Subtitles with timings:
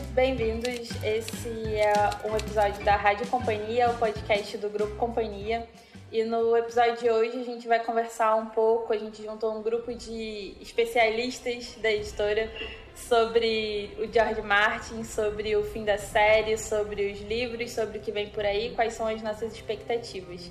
[0.00, 0.90] bem-vindos.
[1.04, 1.92] Esse é
[2.28, 5.68] um episódio da Rádio Companhia, o podcast do Grupo Companhia.
[6.10, 9.62] E no episódio de hoje a gente vai conversar um pouco, a gente juntou um
[9.62, 12.50] grupo de especialistas da editora
[12.94, 18.10] sobre o George Martin, sobre o fim da série, sobre os livros, sobre o que
[18.10, 20.50] vem por aí, quais são as nossas expectativas.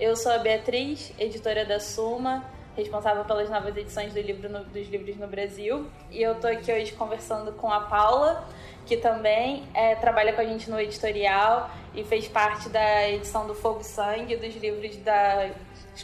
[0.00, 2.44] Eu sou a Beatriz, editora da Suma,
[2.76, 5.86] responsável pelas novas edições do livro no, dos livros no Brasil.
[6.10, 8.46] E eu tô aqui hoje conversando com a Paula,
[8.86, 13.54] que também é, trabalha com a gente no editorial e fez parte da edição do
[13.54, 15.52] Fogo e Sangue, dos livros das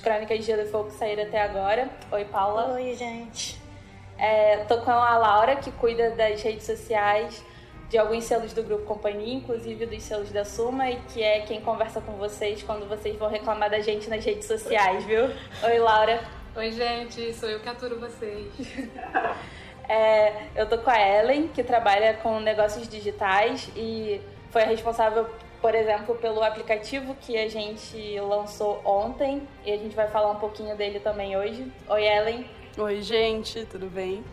[0.02, 1.88] Crônicas de Gelo e Fogo que saíram até agora.
[2.12, 2.74] Oi, Paula.
[2.74, 3.60] Oi, gente.
[4.18, 7.42] É, tô com a Laura, que cuida das redes sociais
[7.88, 11.60] de alguns selos do Grupo Companhia, inclusive dos selos da Suma, e que é quem
[11.60, 15.24] conversa com vocês quando vocês vão reclamar da gente nas redes sociais, viu?
[15.64, 16.20] Oi, Laura.
[16.58, 18.48] Oi, gente, sou eu que aturo vocês.
[19.88, 24.20] é, eu tô com a Ellen, que trabalha com negócios digitais e
[24.50, 25.24] foi a responsável,
[25.62, 30.40] por exemplo, pelo aplicativo que a gente lançou ontem e a gente vai falar um
[30.40, 31.64] pouquinho dele também hoje.
[31.88, 32.44] Oi, Ellen.
[32.76, 34.24] Oi, gente, tudo bem?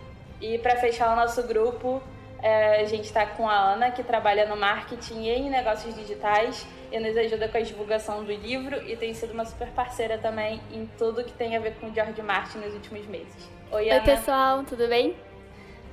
[0.42, 2.02] E para fechar o nosso grupo,
[2.42, 6.66] é, a gente está com a Ana, que trabalha no marketing e em negócios digitais
[6.96, 10.62] e nos ajuda com a divulgação do livro e tem sido uma super parceira também
[10.72, 13.50] em tudo que tem a ver com o George Martin nos últimos meses.
[13.70, 14.00] Oi, Ana.
[14.00, 15.14] Oi, pessoal, tudo bem?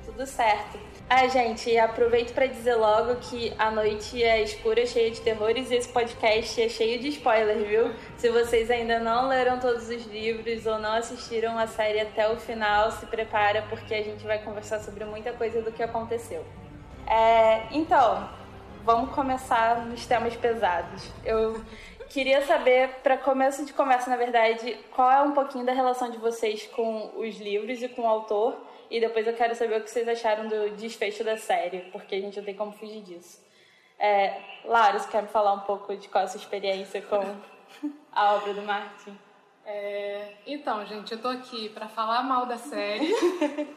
[0.05, 0.79] Tudo certo.
[1.09, 5.75] Ah, gente, aproveito para dizer logo que a noite é escura, cheia de terrores e
[5.75, 7.93] esse podcast é cheio de spoilers, viu?
[8.15, 12.37] Se vocês ainda não leram todos os livros ou não assistiram a série até o
[12.37, 16.45] final, se prepara porque a gente vai conversar sobre muita coisa do que aconteceu.
[17.05, 18.29] É, então,
[18.83, 21.09] vamos começar nos temas pesados.
[21.23, 21.63] Eu
[22.09, 26.17] queria saber, para começo de conversa, na verdade, qual é um pouquinho da relação de
[26.17, 28.55] vocês com os livros e com o autor
[28.91, 32.21] e depois eu quero saber o que vocês acharam do desfecho da série, porque a
[32.21, 33.41] gente não tem como fugir disso.
[33.97, 37.35] É, Laura, você quer me falar um pouco de qual é a sua experiência com
[38.11, 39.17] a obra do Martin?
[39.65, 43.11] É, então, gente, eu tô aqui para falar mal da série.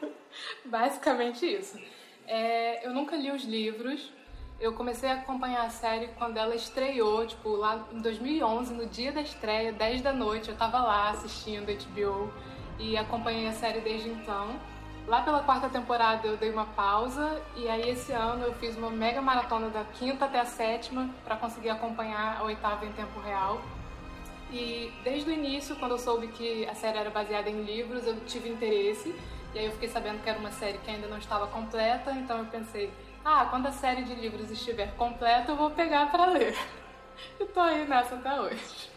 [0.66, 1.80] Basicamente isso.
[2.26, 4.12] É, eu nunca li os livros.
[4.58, 9.12] Eu comecei a acompanhar a série quando ela estreou, tipo, lá em 2011, no dia
[9.12, 10.48] da estreia, 10 da noite.
[10.48, 12.32] Eu tava lá assistindo HBO
[12.78, 14.58] e acompanhei a série desde então.
[15.06, 18.90] Lá pela quarta temporada eu dei uma pausa e aí esse ano eu fiz uma
[18.90, 23.60] mega maratona da quinta até a sétima para conseguir acompanhar a oitava em tempo real.
[24.50, 28.18] E desde o início, quando eu soube que a série era baseada em livros, eu
[28.26, 29.14] tive interesse.
[29.54, 32.38] E aí eu fiquei sabendo que era uma série que ainda não estava completa, então
[32.38, 32.92] eu pensei,
[33.28, 36.56] ah, quando a série de livros estiver completa, eu vou pegar para ler.
[37.40, 38.90] E tô aí nessa até hoje.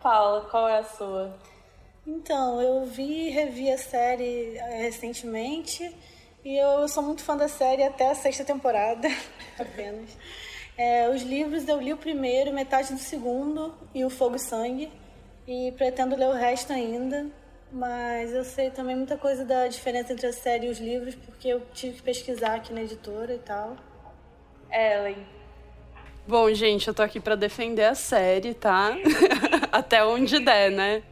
[0.00, 1.36] Paula, qual é a sua?
[2.06, 5.92] Então, eu vi e revi a série eh, recentemente
[6.44, 9.08] e eu sou muito fã da série até a sexta temporada,
[9.58, 10.16] apenas.
[10.78, 14.92] É, os livros eu li o primeiro, metade do segundo e o Fogo e Sangue
[15.48, 17.26] e pretendo ler o resto ainda,
[17.74, 21.48] mas eu sei também muita coisa da diferença entre a série e os livros porque
[21.48, 23.76] eu tive que pesquisar aqui na editora e tal.
[24.70, 25.26] Ellen.
[26.26, 28.96] Bom, gente, eu tô aqui para defender a série, tá?
[29.70, 31.02] até onde der, né?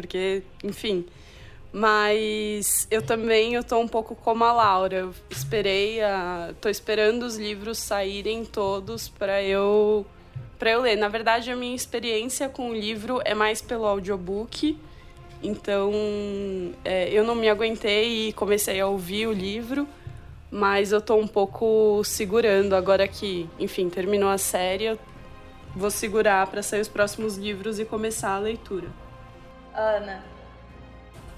[0.00, 1.04] porque, enfim.
[1.72, 4.96] Mas eu também eu tô um pouco como a Laura.
[4.96, 10.04] Eu esperei a, tô esperando os livros saírem todos para eu
[10.58, 10.96] para eu ler.
[10.96, 14.76] Na verdade, a minha experiência com o livro é mais pelo audiobook.
[15.42, 15.92] Então,
[16.84, 19.88] é, eu não me aguentei e comecei a ouvir o livro,
[20.50, 24.98] mas eu tô um pouco segurando agora que, enfim, terminou a série, eu
[25.74, 28.88] vou segurar para sair os próximos livros e começar a leitura.
[29.74, 30.22] Ana?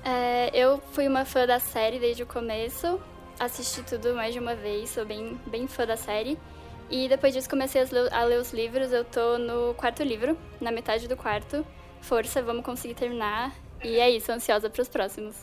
[0.05, 3.01] É, eu fui uma fã da série desde o começo,
[3.39, 6.37] assisti tudo mais de uma vez, sou bem, bem fã da série.
[6.91, 10.37] E depois disso comecei a ler, a ler os livros, eu tô no quarto livro,
[10.61, 11.65] na metade do quarto.
[12.01, 13.53] Força, vamos conseguir terminar.
[13.85, 15.37] E é isso, ansiosa para os próximos.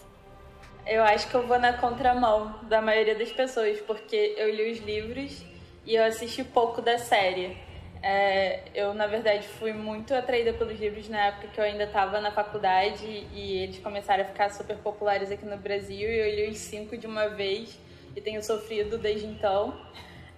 [0.86, 4.80] Eu acho que eu vou na contramão da maioria das pessoas, porque eu li os
[4.80, 5.44] livros
[5.86, 7.58] e eu assisti pouco da série.
[8.02, 12.22] É, eu, na verdade, fui muito atraída pelos livros na época que eu ainda estava
[12.22, 16.52] na faculdade e eles começaram a ficar super populares aqui no Brasil e eu li
[16.52, 17.78] os cinco de uma vez
[18.16, 19.78] e tenho sofrido desde então.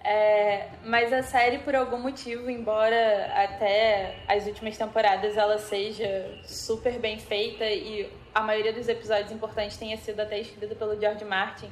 [0.04, 6.98] É, mas a série, por algum motivo, embora até as últimas temporadas ela seja super
[6.98, 11.70] bem feita e a maioria dos episódios importantes tenha sido até escrita pelo George Martin,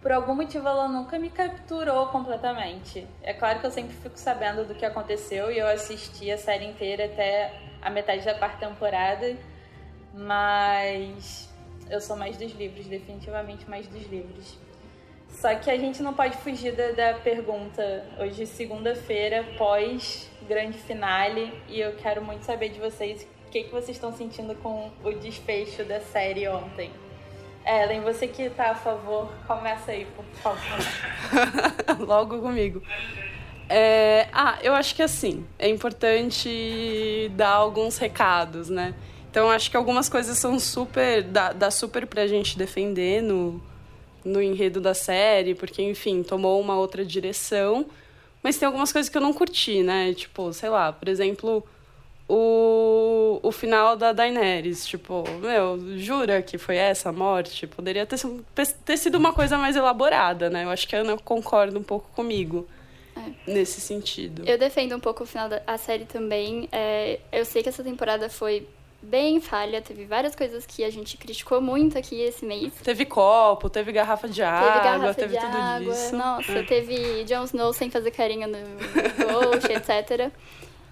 [0.00, 3.06] por algum motivo ela nunca me capturou completamente.
[3.22, 6.64] É claro que eu sempre fico sabendo do que aconteceu e eu assisti a série
[6.64, 7.52] inteira até
[7.82, 9.36] a metade da quarta temporada,
[10.14, 11.52] mas
[11.90, 14.65] eu sou mais dos livros, definitivamente mais dos livros.
[15.36, 18.04] Só que a gente não pode fugir da, da pergunta.
[18.18, 23.70] Hoje, segunda-feira, pós grande finale, e eu quero muito saber de vocês o que, que
[23.70, 26.90] vocês estão sentindo com o desfecho da série ontem.
[27.66, 30.78] Ellen, você que tá a favor, começa aí, por favor.
[32.06, 32.80] Logo comigo.
[33.68, 38.94] É, ah, eu acho que assim, é importante dar alguns recados, né?
[39.28, 41.24] Então acho que algumas coisas são super.
[41.24, 43.60] dá, dá super pra gente defender no,
[44.26, 47.86] no enredo da série, porque, enfim, tomou uma outra direção.
[48.42, 50.12] Mas tem algumas coisas que eu não curti, né?
[50.12, 51.64] Tipo, sei lá, por exemplo,
[52.28, 54.86] o, o final da Daenerys.
[54.86, 57.66] Tipo, meu, jura que foi essa a morte?
[57.66, 58.18] Poderia ter,
[58.54, 60.64] ter, ter sido uma coisa mais elaborada, né?
[60.64, 62.66] Eu acho que a Ana concorda um pouco comigo.
[63.16, 63.50] É.
[63.50, 64.42] Nesse sentido.
[64.46, 66.68] Eu defendo um pouco o final da série também.
[66.70, 68.66] É, eu sei que essa temporada foi
[69.06, 69.80] bem falha.
[69.80, 72.72] Teve várias coisas que a gente criticou muito aqui esse mês.
[72.82, 75.92] Teve copo, teve garrafa de água, teve, garrafa teve de tudo água.
[75.92, 76.16] isso.
[76.16, 76.62] Nossa, é.
[76.62, 80.30] teve Jon Snow sem fazer carinho no Ghost, etc.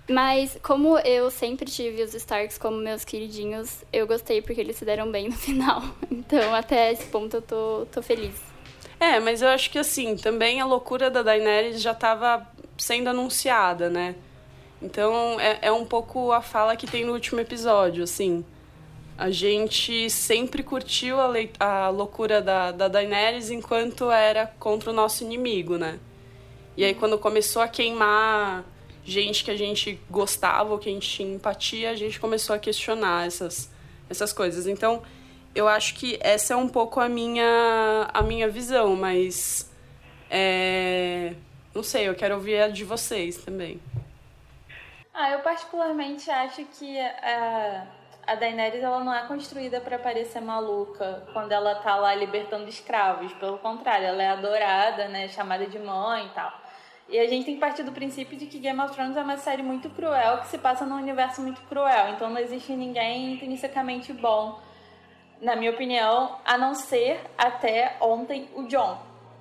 [0.09, 4.85] Mas como eu sempre tive os Starks como meus queridinhos, eu gostei porque eles se
[4.85, 5.83] deram bem no final.
[6.11, 8.35] Então, até esse ponto eu tô, tô feliz.
[9.01, 12.47] É, mas eu acho que assim, também a loucura da Daenerys já estava
[12.79, 14.15] sendo anunciada, né?
[14.83, 18.45] Então é, é um pouco a fala que tem no último episódio, assim.
[19.17, 25.23] A gente sempre curtiu a, a loucura da, da Daenerys enquanto era contra o nosso
[25.23, 26.01] inimigo, né?
[26.77, 28.65] E aí quando começou a queimar
[29.05, 32.59] gente que a gente gostava ou que a gente tinha empatia, a gente começou a
[32.59, 33.71] questionar essas,
[34.09, 34.67] essas coisas.
[34.67, 35.03] Então,
[35.55, 39.71] eu acho que essa é um pouco a minha, a minha visão, mas
[40.31, 41.35] é,
[41.75, 43.81] não sei, eu quero ouvir a de vocês também.
[45.17, 47.87] Ah, eu particularmente acho que a,
[48.27, 53.33] a Daenerys ela não é construída para parecer maluca quando ela tá lá libertando escravos.
[53.35, 56.53] Pelo contrário, ela é adorada, né, chamada de mãe e tal.
[57.09, 59.37] E a gente tem que partir do princípio de que Game of Thrones é uma
[59.37, 62.09] série muito cruel que se passa num universo muito cruel.
[62.09, 64.59] Então não existe ninguém intrinsecamente bom,
[65.41, 68.99] na minha opinião, a não ser até ontem o John.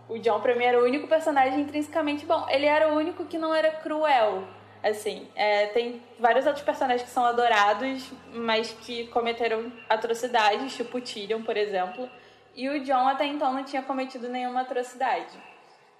[0.07, 2.45] O John pra mim era o único personagem intrinsecamente bom.
[2.47, 4.43] Ele era o único que não era cruel
[4.83, 11.41] Assim, é, tem vários outros personagens que são adorados, mas que cometeram atrocidades, tipo Tyrion,
[11.41, 12.09] por exemplo.
[12.53, 15.37] E o John até então não tinha cometido nenhuma atrocidade.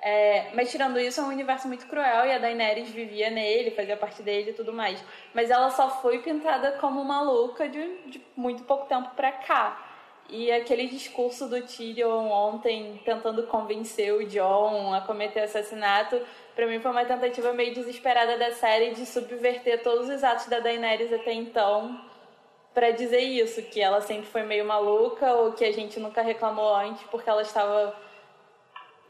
[0.06, 3.96] É, mas tirando isso, é um universo muito cruel e a Daenerys vivia nele, fazia
[3.96, 5.02] parte dele e tudo mais.
[5.34, 9.82] Mas ela só foi pintada como maluca de, de muito pouco tempo pra cá.
[10.30, 16.22] E aquele discurso do Tyrion ontem tentando convencer o John a cometer assassinato
[16.56, 20.60] para mim foi uma tentativa meio desesperada da série de subverter todos os atos da
[20.60, 22.00] Daenerys até então
[22.74, 26.74] para dizer isso, que ela sempre foi meio maluca ou que a gente nunca reclamou
[26.76, 27.96] antes porque ela estava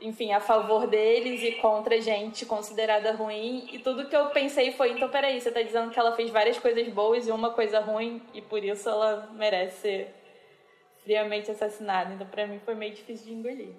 [0.01, 3.69] enfim, a favor deles e contra gente considerada ruim.
[3.71, 6.59] E tudo que eu pensei foi, então peraí, você tá dizendo que ela fez várias
[6.59, 10.15] coisas boas e uma coisa ruim e por isso ela merece ser
[11.03, 12.13] friamente assassinada.
[12.13, 13.73] Então para mim foi meio difícil de engolir.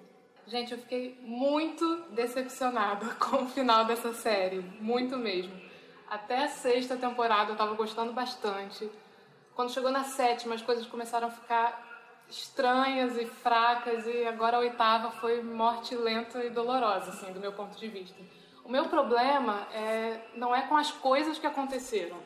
[0.47, 5.59] Gente, eu fiquei muito decepcionada com o final dessa série, muito mesmo.
[6.07, 8.87] Até a sexta temporada eu tava gostando bastante.
[9.55, 11.83] Quando chegou na sétima, as coisas começaram a ficar
[12.29, 17.53] estranhas e fracas, e agora a oitava foi morte lenta e dolorosa, assim, do meu
[17.53, 18.21] ponto de vista.
[18.63, 22.17] O meu problema é, não é com as coisas que aconteceram,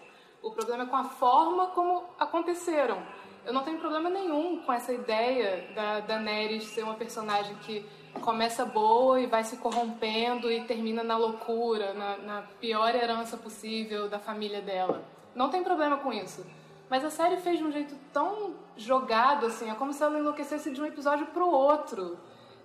[0.42, 3.02] o problema é com a forma como aconteceram.
[3.46, 7.86] Eu não tenho problema nenhum com essa ideia da Daenerys ser uma personagem que
[8.22, 14.10] começa boa e vai se corrompendo e termina na loucura, na, na, pior herança possível
[14.10, 15.04] da família dela.
[15.36, 16.46] Não tem problema com isso.
[16.90, 20.72] Mas a série fez de um jeito tão jogado, assim, é como se ela enlouquecesse
[20.72, 22.18] de um episódio para o outro.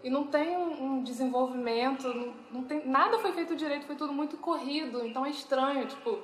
[0.02, 4.36] E não tem um, desenvolvimento, não, não, tem, nada foi feito direito, foi tudo muito
[4.36, 6.18] corrido, então é estranho, tipo,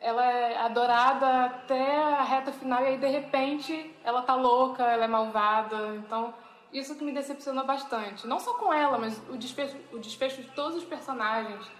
[0.00, 5.04] ela é adorada até a reta final e aí de repente ela tá louca, ela
[5.04, 6.34] é malvada, então
[6.72, 8.26] isso que me decepcionou bastante.
[8.26, 11.70] Não só com ela, mas o desfecho, o desfecho de todos os personagens.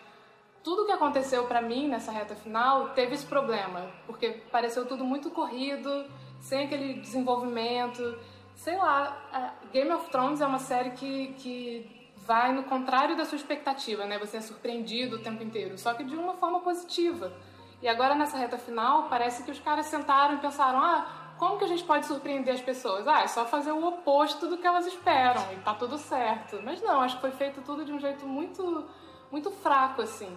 [0.63, 5.31] Tudo que aconteceu para mim nessa reta final teve esse problema, porque pareceu tudo muito
[5.31, 6.07] corrido,
[6.41, 8.19] sem aquele desenvolvimento.
[8.55, 13.37] Sei lá, Game of Thrones é uma série que, que vai no contrário da sua
[13.37, 14.19] expectativa, né?
[14.19, 17.33] Você é surpreendido o tempo inteiro, só que de uma forma positiva.
[17.81, 21.65] E agora nessa reta final, parece que os caras sentaram e pensaram: ah, como que
[21.65, 23.09] a gente pode surpreender as pessoas?
[23.09, 26.61] Ah, é só fazer o oposto do que elas esperam e tá tudo certo.
[26.63, 28.89] Mas não, acho que foi feito tudo de um jeito muito,
[29.29, 30.33] muito fraco, assim.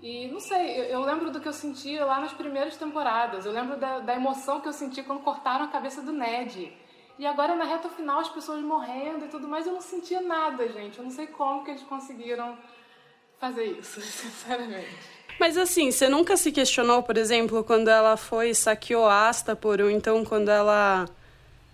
[0.00, 3.44] E não sei, eu, eu lembro do que eu sentia lá nas primeiras temporadas.
[3.44, 6.72] Eu lembro da, da emoção que eu senti quando cortaram a cabeça do Ned.
[7.18, 10.66] E agora na reta final as pessoas morrendo e tudo mais, eu não sentia nada,
[10.70, 10.96] gente.
[10.96, 12.56] Eu não sei como que eles conseguiram
[13.38, 15.19] fazer isso, sinceramente.
[15.40, 20.22] Mas assim, você nunca se questionou, por exemplo, quando ela foi saqueou Astapor, ou então
[20.22, 21.08] quando ela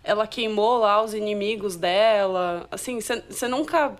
[0.04, 2.68] ela queimou lá os inimigos dela?
[2.70, 3.96] Assim, você nunca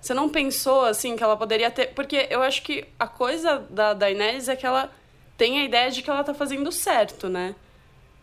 [0.00, 3.92] você não pensou assim que ela poderia ter, porque eu acho que a coisa da
[3.92, 4.88] Daenerys é que ela
[5.36, 7.56] tem a ideia de que ela tá fazendo certo, né?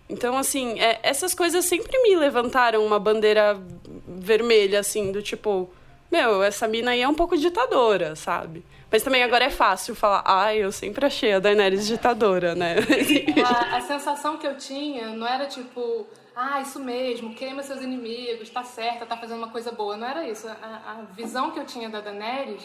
[0.09, 3.59] Então, assim, é, essas coisas sempre me levantaram uma bandeira
[4.07, 5.69] vermelha, assim, do tipo,
[6.09, 8.63] meu, essa mina aí é um pouco ditadora, sabe?
[8.91, 12.75] Mas também agora é fácil falar, ai, ah, eu sempre achei a Daenerys ditadora, né?
[13.45, 18.49] a, a sensação que eu tinha não era tipo, ah, isso mesmo, queima seus inimigos,
[18.49, 19.95] tá certa, tá fazendo uma coisa boa.
[19.95, 20.47] Não era isso.
[20.47, 22.63] A, a visão que eu tinha da Daenerys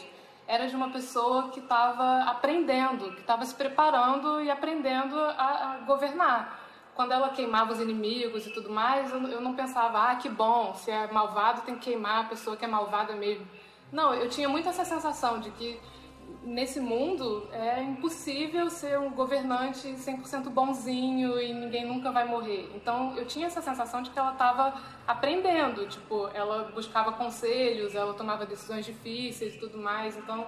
[0.48, 5.84] era de uma pessoa que estava aprendendo, que estava se preparando e aprendendo a, a
[5.86, 6.64] governar
[6.94, 10.74] quando ela queimava os inimigos e tudo mais, eu, eu não pensava, ah, que bom,
[10.74, 13.46] se é malvado tem que queimar a pessoa que é malvada mesmo.
[13.92, 15.80] Não, eu tinha muito essa sensação de que
[16.42, 22.70] nesse mundo é impossível ser um governante 100% bonzinho e ninguém nunca vai morrer.
[22.74, 24.74] Então eu tinha essa sensação de que ela estava
[25.06, 30.16] aprendendo, tipo, ela buscava conselhos, ela tomava decisões difíceis e tudo mais.
[30.16, 30.46] Então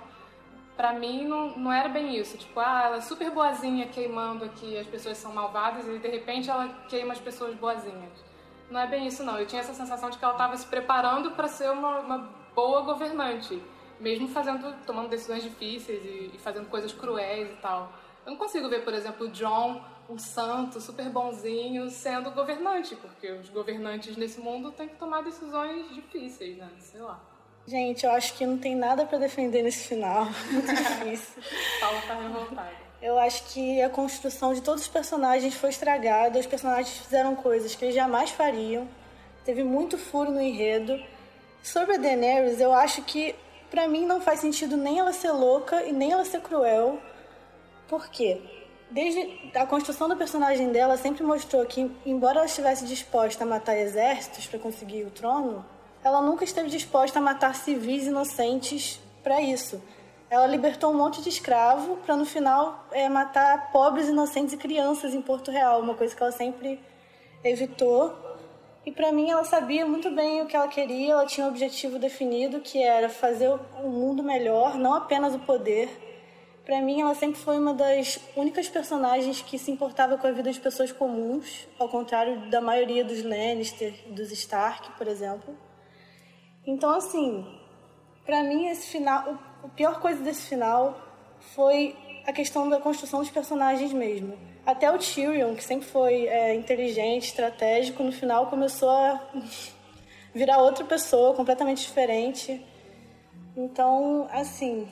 [0.76, 2.37] pra mim não, não era bem isso.
[2.37, 6.50] Tipo, ah, ela é super boazinha queimando aqui, as pessoas são malvadas e de repente
[6.50, 8.25] ela queima as pessoas boazinhas.
[8.71, 9.38] Não é bem isso, não.
[9.38, 12.80] Eu tinha essa sensação de que ela estava se preparando para ser uma, uma, boa
[12.80, 13.62] governante,
[14.00, 17.92] mesmo fazendo, tomando decisões difíceis e, e, fazendo coisas cruéis e tal.
[18.24, 23.30] Eu não consigo ver, por exemplo, o John, um santo super bonzinho, sendo governante, porque
[23.32, 26.68] os governantes nesse mundo têm que tomar decisões difíceis, né?
[26.78, 27.20] Sei lá.
[27.66, 30.26] Gente, eu acho que não tem nada para defender nesse final.
[30.50, 31.42] Muito difícil.
[31.80, 32.86] Paula tá revoltada.
[33.02, 36.38] Eu acho que a construção de todos os personagens foi estragada.
[36.38, 38.88] Os personagens fizeram coisas que eles jamais fariam.
[39.44, 40.98] Teve muito furo no enredo.
[41.62, 43.34] Sobre a Daenerys, eu acho que
[43.70, 46.99] para mim não faz sentido nem ela ser louca e nem ela ser cruel.
[47.88, 48.40] Por quê?
[48.90, 53.76] Desde a construção do personagem dela sempre mostrou que, embora ela estivesse disposta a matar
[53.76, 55.64] exércitos para conseguir o trono,
[56.04, 59.82] ela nunca esteve disposta a matar civis inocentes para isso.
[60.30, 65.14] Ela libertou um monte de escravo para no final é, matar pobres, inocentes e crianças
[65.14, 66.80] em Porto Real, uma coisa que ela sempre
[67.42, 68.25] evitou.
[68.87, 71.99] E para mim ela sabia muito bem o que ela queria, ela tinha um objetivo
[71.99, 75.90] definido que era fazer o mundo melhor, não apenas o poder.
[76.64, 80.52] Para mim ela sempre foi uma das únicas personagens que se importava com a vida
[80.52, 85.57] de pessoas comuns, ao contrário da maioria dos Lannister, dos Stark, por exemplo.
[86.64, 87.45] Então, assim,
[88.25, 90.97] para mim esse final, a pior coisa desse final
[91.55, 94.38] foi a questão da construção dos personagens mesmo.
[94.66, 99.20] Até o Tyrion, que sempre foi é, inteligente, estratégico, no final começou a
[100.35, 102.61] virar outra pessoa, completamente diferente.
[103.56, 104.88] Então, assim,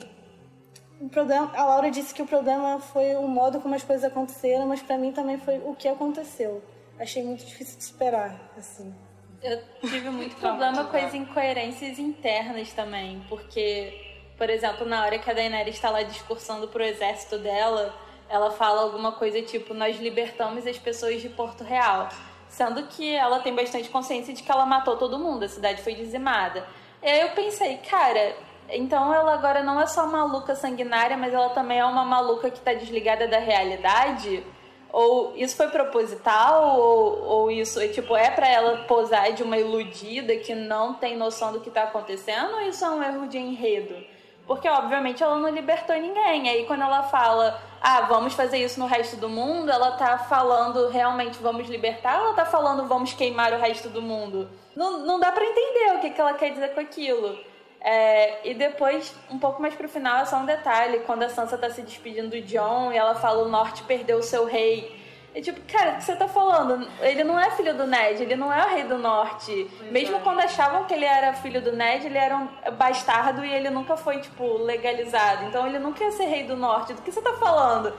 [0.99, 4.65] o problema, a Laura disse que o problema foi o modo como as coisas aconteceram,
[4.65, 6.63] mas para mim também foi o que aconteceu.
[6.97, 8.95] Achei muito difícil de esperar, assim.
[9.43, 13.93] Eu tive muito problema com as incoerências internas também, porque,
[14.37, 17.93] por exemplo, na hora que a Daenerys está lá discursando pro exército dela,
[18.35, 22.09] ela fala alguma coisa tipo: Nós libertamos as pessoas de Porto Real.
[22.47, 25.93] Sendo que ela tem bastante consciência de que ela matou todo mundo, a cidade foi
[25.93, 26.65] dizimada.
[27.03, 28.35] E aí eu pensei, cara,
[28.69, 32.57] então ela agora não é só maluca sanguinária, mas ela também é uma maluca que
[32.57, 34.43] está desligada da realidade.
[34.91, 36.79] Ou isso foi proposital?
[36.79, 41.17] Ou, ou isso é tipo, é para ela posar de uma iludida que não tem
[41.17, 42.53] noção do que tá acontecendo?
[42.53, 44.14] Ou isso é um erro de enredo?
[44.47, 46.49] Porque, obviamente, ela não libertou ninguém.
[46.49, 50.87] Aí, quando ela fala, ah, vamos fazer isso no resto do mundo, ela tá falando
[50.89, 54.49] realmente vamos libertar ou ela tá falando vamos queimar o resto do mundo?
[54.75, 57.37] Não, não dá para entender o que, que ela quer dizer com aquilo.
[57.79, 61.57] É, e depois, um pouco mais pro final, é só um detalhe: quando a Sansa
[61.57, 65.04] tá se despedindo do John e ela fala o norte perdeu o seu rei.
[65.35, 66.87] É tipo, cara, o que você tá falando?
[67.01, 69.69] Ele não é filho do Ned, ele não é o rei do norte.
[69.77, 70.19] Pois Mesmo é.
[70.21, 73.97] quando achavam que ele era filho do Ned, ele era um bastardo e ele nunca
[73.97, 75.43] foi, tipo, legalizado.
[75.45, 76.93] Então ele nunca ia ser rei do norte.
[76.93, 77.93] Do que você tá falando?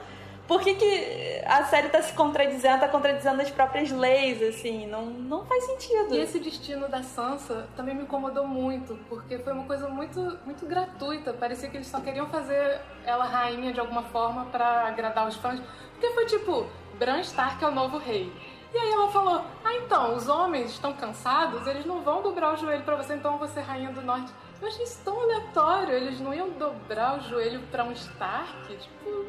[0.47, 5.07] por que, que a série tá se contradizendo, tá contradizendo as próprias leis, assim, não,
[5.07, 6.15] não faz sentido.
[6.15, 10.65] E esse destino da Sansa também me incomodou muito, porque foi uma coisa muito, muito
[10.67, 15.35] gratuita, parecia que eles só queriam fazer ela rainha de alguma forma para agradar os
[15.37, 15.61] fãs,
[15.93, 16.67] porque foi tipo,
[16.99, 18.33] Bran Stark é o novo rei.
[18.75, 22.57] E aí ela falou, ah então, os homens estão cansados, eles não vão dobrar o
[22.57, 24.31] joelho para você, então você rainha do norte.
[24.61, 29.27] Eu achei isso tão aleatório, eles não iam dobrar o joelho para um Stark, tipo...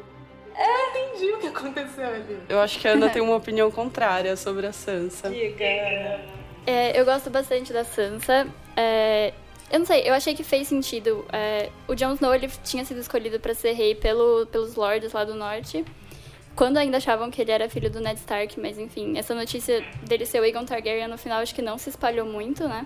[0.54, 2.40] É, entendi o que aconteceu ali.
[2.48, 5.30] Eu acho que a Ana tem uma opinião contrária sobre a Sansa.
[5.30, 5.64] Diga.
[6.66, 8.46] É, eu gosto bastante da Sansa.
[8.76, 9.32] É,
[9.70, 11.24] eu não sei, eu achei que fez sentido.
[11.32, 15.24] É, o Jon Snow ele tinha sido escolhido para ser rei pelo, pelos lords lá
[15.24, 15.84] do norte.
[16.58, 20.26] Quando ainda achavam que ele era filho do Ned Stark, mas enfim, essa notícia dele
[20.26, 22.84] ser o Aegon Targaryen no final acho que não se espalhou muito, né?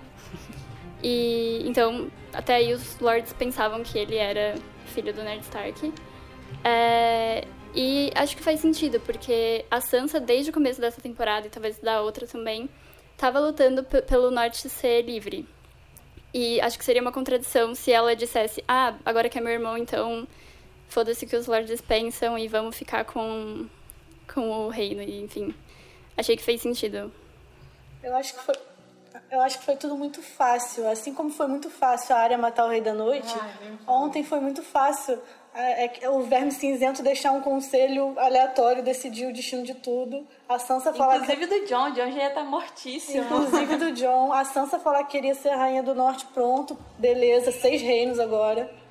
[1.02, 4.56] E então, até aí os lords pensavam que ele era
[4.88, 5.90] filho do Ned Stark.
[6.62, 11.50] É, e acho que faz sentido, porque a Sansa, desde o começo dessa temporada, e
[11.50, 12.68] talvez da outra também,
[13.12, 15.48] estava lutando pelo norte ser livre.
[16.34, 19.78] E acho que seria uma contradição se ela dissesse: Ah, agora que é meu irmão,
[19.78, 20.28] então
[20.92, 23.66] foda-se que os lords pensam e vamos ficar com,
[24.32, 25.02] com o reino.
[25.02, 25.54] E, enfim,
[26.16, 27.12] achei que fez sentido.
[28.02, 28.54] Eu acho que foi.
[29.30, 30.88] Eu acho que foi tudo muito fácil.
[30.88, 34.40] Assim como foi muito fácil a área matar o Rei da Noite, ah, ontem foi
[34.40, 35.18] muito fácil
[35.54, 40.26] é, é o Verme Cinzento deixar um conselho aleatório decidir o destino de tudo.
[40.48, 41.16] A Sansa falar.
[41.16, 41.60] Inclusive que...
[41.60, 43.24] do John, o John já ia estar tá mortíssimo.
[43.24, 44.32] Inclusive do John.
[44.32, 48.81] A Sansa falar que queria ser a Rainha do Norte, pronto, beleza, seis reinos agora.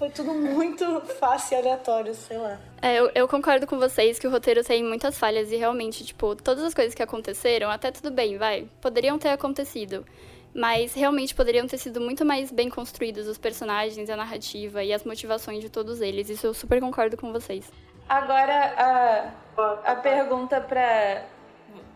[0.00, 2.58] Foi tudo muito fácil e aleatório, sei lá.
[2.80, 6.34] É, eu, eu, concordo com vocês que o roteiro tem muitas falhas e realmente, tipo,
[6.34, 10.06] todas as coisas que aconteceram, até tudo bem, vai, poderiam ter acontecido
[10.52, 15.04] mas realmente poderiam ter sido muito mais bem construídos os personagens, a narrativa e as
[15.04, 16.28] motivações de todos eles.
[16.28, 17.70] Isso eu super concordo com vocês.
[18.08, 21.24] Agora, a, a pergunta para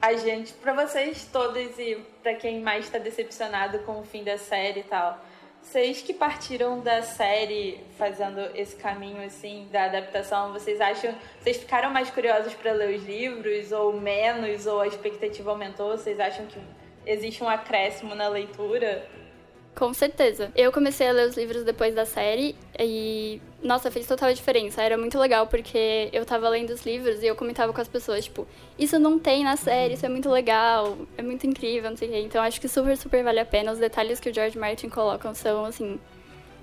[0.01, 4.39] a gente, para vocês todos e para quem mais está decepcionado com o fim da
[4.39, 5.19] série e tal.
[5.65, 11.91] Vocês que partiram da série fazendo esse caminho assim da adaptação, vocês acham, vocês ficaram
[11.91, 15.97] mais curiosos para ler os livros ou menos ou a expectativa aumentou?
[15.97, 16.61] Vocês acham que
[17.07, 19.09] existe um acréscimo na leitura.
[19.77, 20.53] Com certeza.
[20.55, 24.81] Eu comecei a ler os livros depois da série e, nossa, fez total diferença.
[24.81, 28.25] Era muito legal porque eu tava lendo os livros e eu comentava com as pessoas,
[28.25, 28.47] tipo,
[28.79, 32.13] isso não tem na série, isso é muito legal, é muito incrível, não sei o
[32.13, 32.21] quê.
[32.21, 33.73] Então acho que super, super vale a pena.
[33.73, 35.99] Os detalhes que o George Martin coloca são, assim,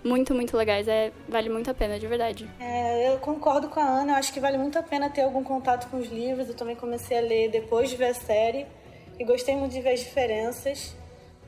[0.04, 0.88] muito, muito legais.
[0.88, 2.50] É, vale muito a pena, de verdade.
[2.62, 4.13] É, eu concordo com a Ana.
[4.13, 6.47] Eu acho que vale muito a pena ter algum contato com os livros.
[6.47, 8.65] Eu também comecei a ler depois de ver a série
[9.19, 10.95] e gostei muito de ver as diferenças.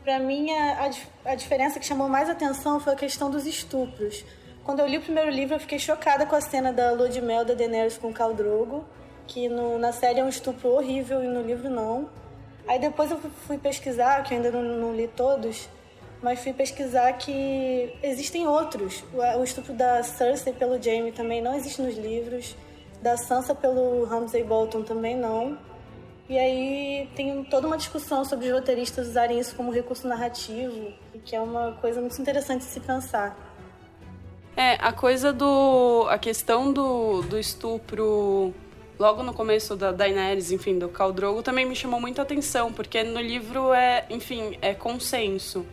[0.03, 0.89] Para mim, a,
[1.23, 4.25] a, diferença que chamou mais atenção foi a questão dos estupros.
[4.65, 7.21] Quando eu li o primeiro livro, eu fiquei chocada com a cena da lua de
[7.21, 8.83] mel da Daenerys com Khal Drogo,
[9.25, 12.09] que no, na série é um estupro horrível e no livro não.
[12.67, 15.69] Aí depois eu fui pesquisar, que eu ainda não, não li todos,
[16.21, 19.05] mas fui pesquisar que existem outros.
[19.13, 22.57] O, o estupro da Cersei pelo Jaime também não existe nos livros,
[23.01, 25.57] da Sansa pelo Ramsay Bolton também não.
[26.33, 30.91] E aí tem toda uma discussão sobre os roteiristas usarem isso como recurso narrativo,
[31.23, 33.37] que é uma coisa muito interessante de se pensar.
[34.57, 36.07] É, a coisa do.
[36.09, 38.51] a questão do, do estupro
[38.97, 43.03] logo no começo da Daenerys, enfim, do Khal Drogo, também me chamou muita atenção, porque
[43.03, 45.63] no livro é, enfim, é consenso.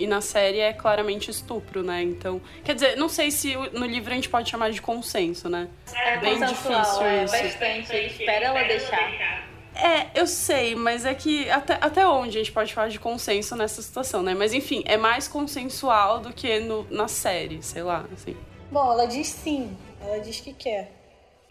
[0.00, 2.02] E na série é claramente estupro, né?
[2.02, 5.68] Então, quer dizer, não sei se no livro a gente pode chamar de consenso, né?
[5.94, 7.32] É, bem difícil é, isso.
[7.32, 9.48] Bastante, espera ela deixar.
[9.78, 13.54] É, eu sei, mas é que até, até onde a gente pode falar de consenso
[13.54, 14.34] nessa situação, né?
[14.34, 18.36] Mas enfim, é mais consensual do que no, na série, sei lá, assim.
[18.72, 20.90] Bom, ela diz sim, ela diz que quer.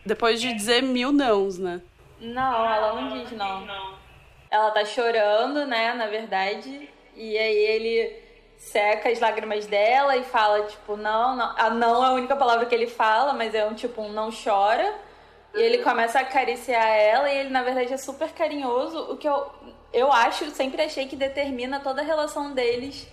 [0.05, 1.81] Depois de dizer mil nãos, né?
[2.19, 3.65] Não, ela não diz não.
[4.51, 10.63] Ela tá chorando, né, na verdade, e aí ele seca as lágrimas dela e fala,
[10.63, 11.53] tipo, não, não.
[11.57, 14.29] A não é a única palavra que ele fala, mas é um tipo um não
[14.31, 15.06] chora.
[15.53, 19.27] E ele começa a acariciar ela e ele, na verdade, é super carinhoso, o que
[19.27, 19.51] eu,
[19.91, 23.07] eu acho, sempre achei que determina toda a relação deles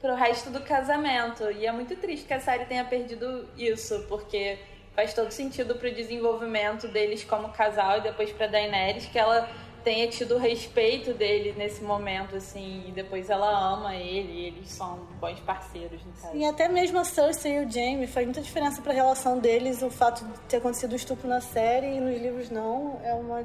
[0.00, 1.50] pro resto do casamento.
[1.50, 4.58] E é muito triste que a série tenha perdido isso, porque
[4.94, 9.48] faz todo sentido pro desenvolvimento deles como casal e depois pra Daenerys, que ela
[9.86, 14.68] tenha tido o respeito dele nesse momento, assim, e depois ela ama ele, e eles
[14.68, 16.36] são bons parceiros, no caso.
[16.36, 19.88] E até mesmo a Cersei e o Jaime, faz muita diferença pra relação deles, o
[19.88, 23.44] fato de ter acontecido o estupro na série e nos livros não, é uma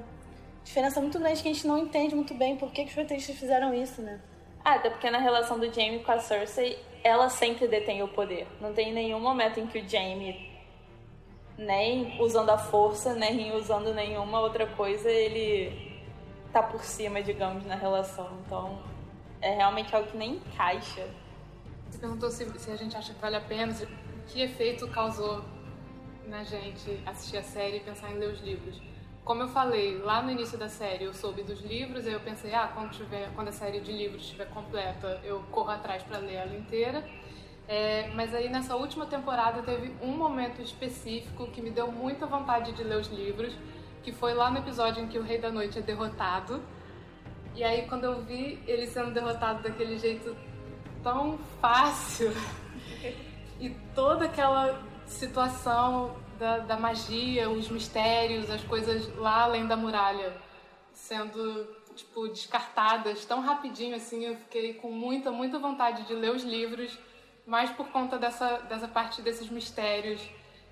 [0.64, 3.38] diferença muito grande que a gente não entende muito bem por que, que os roteiristas
[3.38, 4.20] fizeram isso, né?
[4.66, 8.48] Ah, até porque na relação do Jaime com a Cersei, ela sempre detém o poder.
[8.60, 10.50] Não tem nenhum momento em que o Jaime,
[11.56, 15.91] nem usando a força, nem usando nenhuma outra coisa, ele
[16.52, 18.30] tá por cima, digamos, na relação.
[18.46, 18.80] Então,
[19.42, 21.08] é realmente algo que nem encaixa.
[21.90, 23.74] Você perguntou se, se a gente acha que vale a pena,
[24.28, 25.44] que efeito causou
[26.28, 28.82] na gente assistir a série e pensar em ler os livros.
[29.24, 32.54] Como eu falei, lá no início da série eu soube dos livros, aí eu pensei,
[32.54, 36.36] ah, quando, tiver, quando a série de livros estiver completa, eu corro atrás para ler
[36.36, 37.08] ela inteira.
[37.68, 42.72] É, mas aí nessa última temporada teve um momento específico que me deu muita vontade
[42.74, 43.54] de ler os livros,
[44.04, 46.62] que foi lá no episódio em que o Rei da Noite é derrotado.
[47.56, 50.36] E aí quando eu vi ele sendo derrotado daquele jeito
[51.04, 52.32] tão fácil
[53.60, 60.34] e toda aquela situação da, da magia, os mistérios, as coisas lá além da muralha
[60.94, 66.44] sendo tipo descartadas tão rapidinho assim, eu fiquei com muita, muita vontade de ler os
[66.44, 66.98] livros,
[67.46, 70.22] mais por conta dessa dessa parte desses mistérios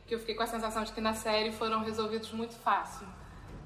[0.08, 3.06] que eu fiquei com a sensação de que na série foram resolvidos muito fácil.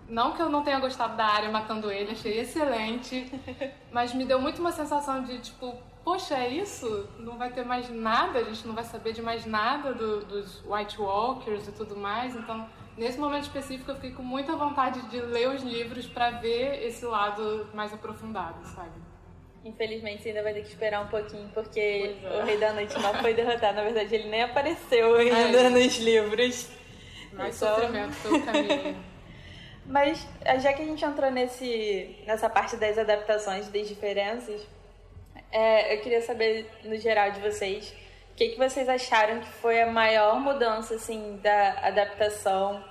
[0.07, 3.31] Não que eu não tenha gostado da área matando ele, achei excelente,
[3.91, 7.09] mas me deu muito uma sensação de tipo, poxa, é isso?
[7.17, 10.63] Não vai ter mais nada, a gente não vai saber de mais nada do, dos
[10.65, 12.35] White Walkers e tudo mais.
[12.35, 16.85] Então, nesse momento específico, eu fiquei com muita vontade de ler os livros para ver
[16.85, 18.91] esse lado mais aprofundado, sabe?
[19.65, 22.41] Infelizmente, você ainda vai ter que esperar um pouquinho, porque é.
[22.41, 23.77] o Rei da Noite não foi derrotado.
[23.77, 26.69] Na verdade, ele nem apareceu ainda nos livros.
[27.31, 27.75] Mais então...
[27.75, 28.95] sofrimento pelo caminho.
[29.85, 30.25] Mas,
[30.61, 34.65] já que a gente entrou nesse, nessa parte das adaptações, das diferenças,
[35.51, 37.93] é, eu queria saber, no geral, de vocês,
[38.31, 42.83] o que, que vocês acharam que foi a maior mudança, assim, da adaptação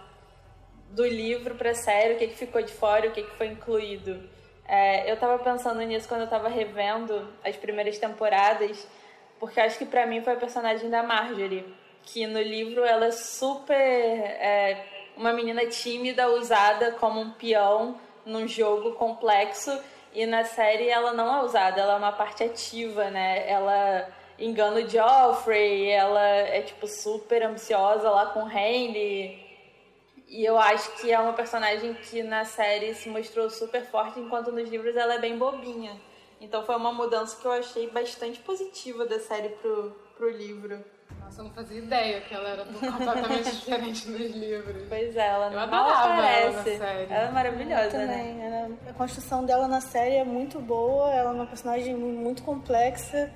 [0.91, 3.49] do livro para a série, o que, que ficou de fora, o que, que foi
[3.49, 4.29] incluído.
[4.69, 8.87] É, eu estava pensando nisso quando eu estava revendo as primeiras temporadas,
[9.41, 11.75] porque acho que para mim foi a personagem da Marjorie,
[12.05, 18.47] que no livro ela é super é, uma menina tímida usada como um peão num
[18.47, 19.71] jogo complexo
[20.15, 23.49] e na série ela não é usada, ela é uma parte ativa, né?
[23.49, 29.41] Ela engana o Joffrey, ela é tipo super ambiciosa lá com o Henry.
[30.29, 34.51] E eu acho que é uma personagem que na série se mostrou super forte, enquanto
[34.51, 36.01] nos livros ela é bem bobinha.
[36.41, 40.85] Então foi uma mudança que eu achei bastante positiva da série pro, pro livro.
[41.25, 44.83] Nossa, eu não fazia ideia que ela era completamente diferente nos livros.
[44.89, 46.71] Pois é, ela não aparece.
[46.71, 48.35] Ela, ela é maravilhosa, também.
[48.35, 48.47] né?
[48.47, 53.31] Ela, a construção dela na série é muito boa, ela é uma personagem muito complexa.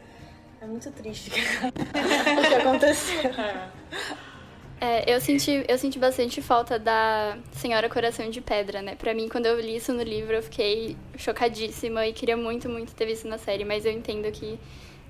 [0.61, 3.31] É muito triste o que aconteceu.
[4.81, 8.95] É, eu senti, eu senti bastante falta da Senhora Coração de Pedra, né?
[8.95, 12.95] Pra mim, quando eu li isso no livro, eu fiquei chocadíssima e queria muito, muito
[12.95, 14.59] ter visto na série, mas eu entendo que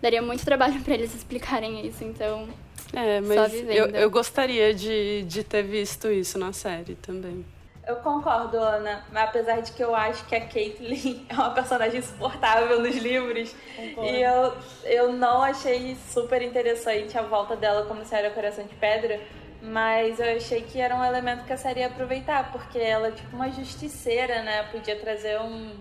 [0.01, 2.49] daria muito trabalho para eles explicarem isso, então.
[2.93, 7.45] É, mas eu, eu gostaria de, de ter visto isso na série também.
[7.87, 12.01] Eu concordo, Ana, mas apesar de que eu acho que a Caitlyn é uma personagem
[12.01, 14.11] insuportável nos livros, concordo.
[14.11, 19.21] e eu, eu não achei super interessante a volta dela como Série Coração de Pedra,
[19.63, 23.11] mas eu achei que era um elemento que a série ia aproveitar, porque ela é
[23.13, 24.65] tipo uma justiceira, né?
[24.65, 25.77] Podia trazer um,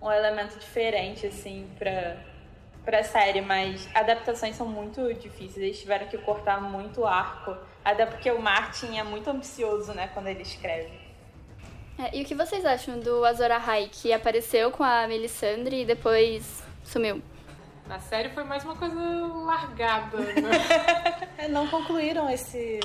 [0.00, 2.16] um elemento diferente, assim, pra,
[2.84, 5.58] pra série, mas adaptações são muito difíceis.
[5.58, 7.56] Eles tiveram que cortar muito arco.
[7.84, 11.00] Até porque o Martin é muito ambicioso, né, quando ele escreve.
[11.98, 15.84] É, e o que vocês acham do Azor Ahai, que apareceu com a Melisandre e
[15.84, 17.22] depois sumiu?
[17.86, 21.28] Na série foi mais uma coisa largada, né?
[21.36, 22.80] é, não concluíram esse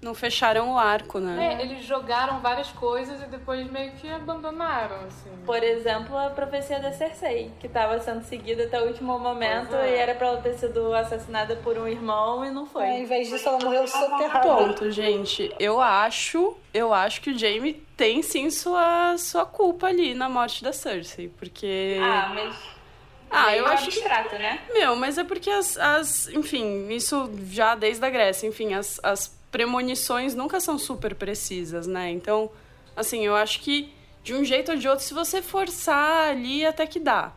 [0.00, 1.56] não fecharam o arco, né?
[1.58, 5.30] É, eles jogaram várias coisas e depois meio que abandonaram, assim.
[5.44, 9.90] Por exemplo, a profecia da Cersei, que estava sendo seguida até o último momento é.
[9.90, 12.84] e era pra ela ter sido assassinada por um irmão e não foi.
[12.84, 14.48] É, ao invés disso, ela morreu soterrada.
[14.48, 15.54] Ponto, gente.
[15.58, 20.62] Eu acho, eu acho que o Jaime tem sim sua, sua culpa ali na morte
[20.62, 21.98] da Cersei, porque...
[22.00, 22.76] Ah, mas...
[23.28, 24.38] Ah, eu acho abstrato, que...
[24.38, 24.60] né?
[24.72, 26.28] Meu, mas é porque as, as.
[26.28, 32.10] Enfim, isso já desde a Grécia, enfim, as, as premonições nunca são super precisas, né?
[32.10, 32.50] Então,
[32.94, 33.90] assim, eu acho que
[34.22, 37.32] de um jeito ou de outro, se você forçar ali, até que dá.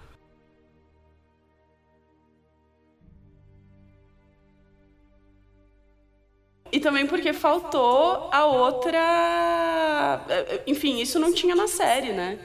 [6.70, 10.22] E também porque faltou a outra.
[10.68, 12.38] Enfim, isso não tinha na série, né?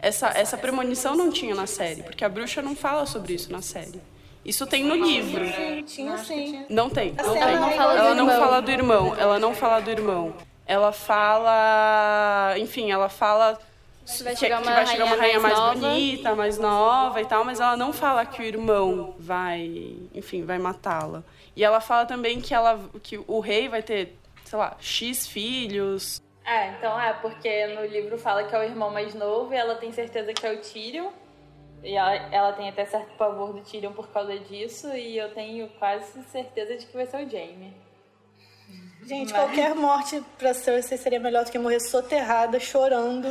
[0.00, 3.62] Essa, essa premonição não tinha na série, porque a bruxa não fala sobre isso na
[3.62, 4.02] série.
[4.44, 5.44] Isso tem no livro.
[5.84, 6.66] Tinha sim.
[6.68, 7.12] Não tem.
[7.12, 7.42] Não tem.
[7.42, 9.16] Ela não fala, ela não fala do irmão.
[9.16, 10.34] Ela não fala do irmão.
[10.66, 12.54] Ela fala.
[12.58, 13.58] Enfim, ela fala.
[14.04, 17.24] Que vai chegar uma, que vai chegar uma rainha mais, mais bonita, mais nova e
[17.24, 21.22] tal, mas ela não fala que o irmão vai, enfim, vai matá-la.
[21.54, 26.20] E ela fala também que ela que o rei vai ter, sei lá, X filhos.
[26.44, 29.76] É, então é, porque no livro fala que é o irmão mais novo e ela
[29.76, 31.10] tem certeza que é o Tyrion.
[31.82, 35.68] E ela, ela tem até certo pavor do Tyrion por causa disso, e eu tenho
[35.78, 37.74] quase certeza de que vai ser o Jaime.
[39.04, 39.42] Gente, Mas...
[39.42, 43.28] qualquer morte pra Cersei seria melhor do que morrer soterrada, chorando,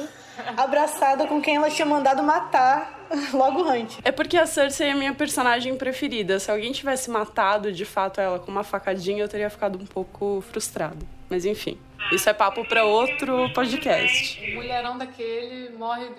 [0.57, 3.99] abraçada com quem ela tinha mandado matar logo antes.
[4.03, 6.39] É porque a Cersei é a minha personagem preferida.
[6.39, 10.41] Se alguém tivesse matado de fato ela com uma facadinha, eu teria ficado um pouco
[10.41, 11.07] frustrado.
[11.29, 11.79] Mas enfim,
[12.11, 14.51] isso é papo para outro podcast.
[14.51, 16.09] O mulherão daquele morre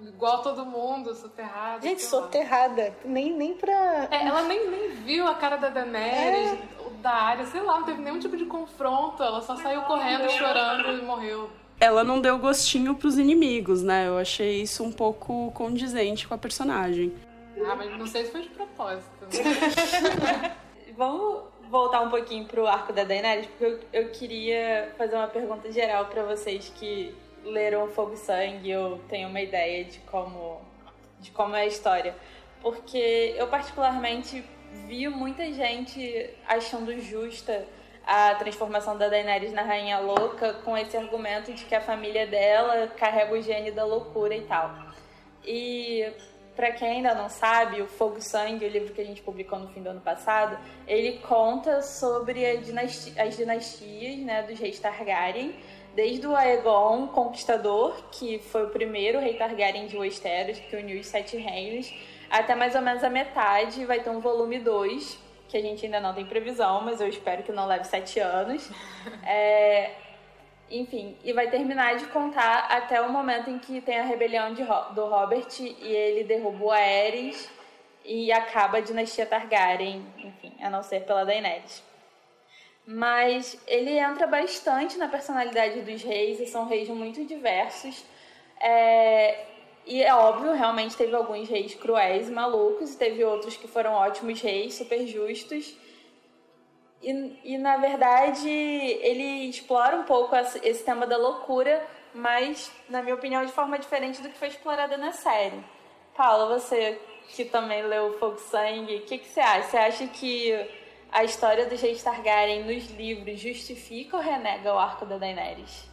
[0.00, 1.82] igual todo mundo, soterrada.
[1.82, 2.94] Gente, soterrada.
[3.04, 4.08] Nem, nem pra.
[4.10, 6.58] É, ela nem, nem viu a cara da Daenerys,
[7.00, 9.22] da área, sei lá, não teve nenhum tipo de confronto.
[9.22, 11.50] Ela só saiu correndo, chorando e morreu.
[11.80, 14.08] Ela não deu gostinho pros inimigos, né?
[14.08, 17.14] Eu achei isso um pouco condizente com a personagem.
[17.64, 19.26] Ah, mas não sei se foi de propósito.
[20.96, 25.70] Vamos voltar um pouquinho pro arco da Daenerys, porque eu, eu queria fazer uma pergunta
[25.70, 30.60] geral pra vocês que leram Fogo e Sangue ou têm uma ideia de como,
[31.20, 32.14] de como é a história.
[32.60, 34.44] Porque eu particularmente
[34.86, 37.66] vi muita gente achando justa
[38.06, 42.88] a transformação da Daenerys na Rainha Louca com esse argumento de que a família dela
[42.88, 44.74] carrega o gene da loucura e tal.
[45.44, 46.10] E
[46.58, 49.60] para quem ainda não sabe, o Fogo e Sangue, o livro que a gente publicou
[49.60, 55.54] no fim do ano passado, ele conta sobre dinasti as dinastias né, dos reis Targaryen,
[55.98, 61.08] desde o Aegon Conquistador, que foi o primeiro rei Targaryen de Westeros, que uniu os
[61.08, 61.92] Sete Reinos,
[62.30, 65.98] até mais ou menos a metade vai ter um volume 2, que a gente ainda
[65.98, 68.70] não tem previsão, mas eu espero que não leve sete anos.
[69.26, 69.90] É,
[70.70, 74.62] enfim, e vai terminar de contar até o momento em que tem a rebelião de,
[74.94, 77.50] do Robert e ele derruba o Aerys
[78.04, 81.87] e acaba a dinastia Targaryen, enfim, a não ser pela Daenerys.
[82.90, 88.02] Mas ele entra bastante na personalidade dos reis e são reis muito diversos.
[88.58, 89.44] É,
[89.84, 93.92] e é óbvio, realmente teve alguns reis cruéis e malucos, e teve outros que foram
[93.92, 95.76] ótimos reis, super justos.
[97.02, 103.16] E, e na verdade, ele explora um pouco esse tema da loucura, mas, na minha
[103.16, 105.62] opinião, de forma diferente do que foi explorada na série.
[106.16, 106.98] Paula, você
[107.28, 109.68] que também leu Fogo Sangue, o que, que você acha?
[109.68, 110.77] Você acha que
[111.10, 115.88] a história dos reis Targaryen nos livros justifica ou renega o arco da Daenerys?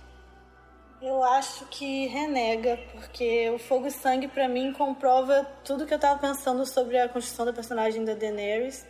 [1.02, 6.00] Eu acho que renega, porque o Fogo e Sangue para mim comprova tudo que eu
[6.00, 8.86] tava pensando sobre a construção da personagem da Daenerys,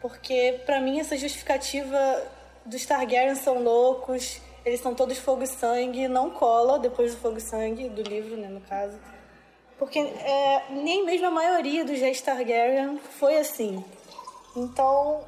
[0.00, 2.22] porque para mim essa justificativa
[2.64, 7.36] dos Targaryen são loucos, eles são todos fogo e sangue, não cola depois do Fogo
[7.36, 8.98] e Sangue, do livro, né, no caso.
[9.78, 13.84] Porque é, nem mesmo a maioria dos reis Targaryen foi assim.
[14.56, 15.24] Então,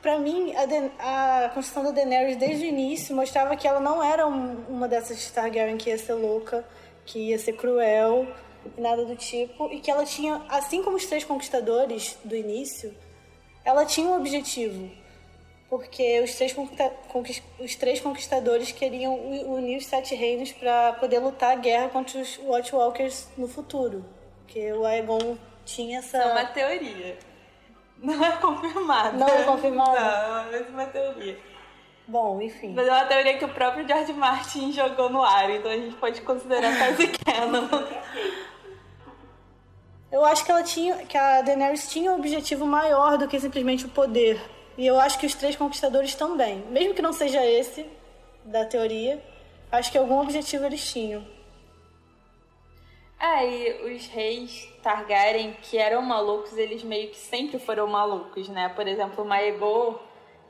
[0.00, 4.26] Pra mim, a, a, construção da Daenerys desde o início mostrava que ela não era
[4.26, 6.64] um, uma dessas Targaryen que ia ser louca,
[7.04, 8.28] que ia ser cruel
[8.76, 12.94] e nada do tipo, e que ela tinha, assim como os três conquistadores do início,
[13.64, 14.88] ela tinha um objetivo.
[15.68, 16.56] Porque os três,
[17.58, 22.38] os três conquistadores queriam unir os sete reinos para poder lutar a guerra contra os
[22.38, 24.04] White Walkers no futuro.
[24.38, 26.16] Porque o Aegon tinha essa.
[26.16, 27.18] É uma teoria.
[28.00, 29.18] Não é confirmado.
[29.18, 29.90] Não é confirmado?
[29.90, 31.38] Não, é uma teoria.
[32.06, 32.72] Bom, enfim.
[32.74, 35.94] Mas é uma teoria que o próprio George Martin jogou no ar, então a gente
[35.96, 37.68] pode considerar quase canon.
[40.10, 43.84] Eu acho que ela tinha, que a Daenerys tinha um objetivo maior do que simplesmente
[43.84, 44.40] o poder.
[44.78, 46.64] E eu acho que os três conquistadores também.
[46.70, 47.84] Mesmo que não seja esse
[48.42, 49.22] da teoria,
[49.70, 51.26] acho que algum objetivo eles tinham.
[53.20, 58.68] É, e os reis Targaryen que eram malucos, eles meio que sempre foram malucos, né?
[58.68, 60.00] Por exemplo, Maegor,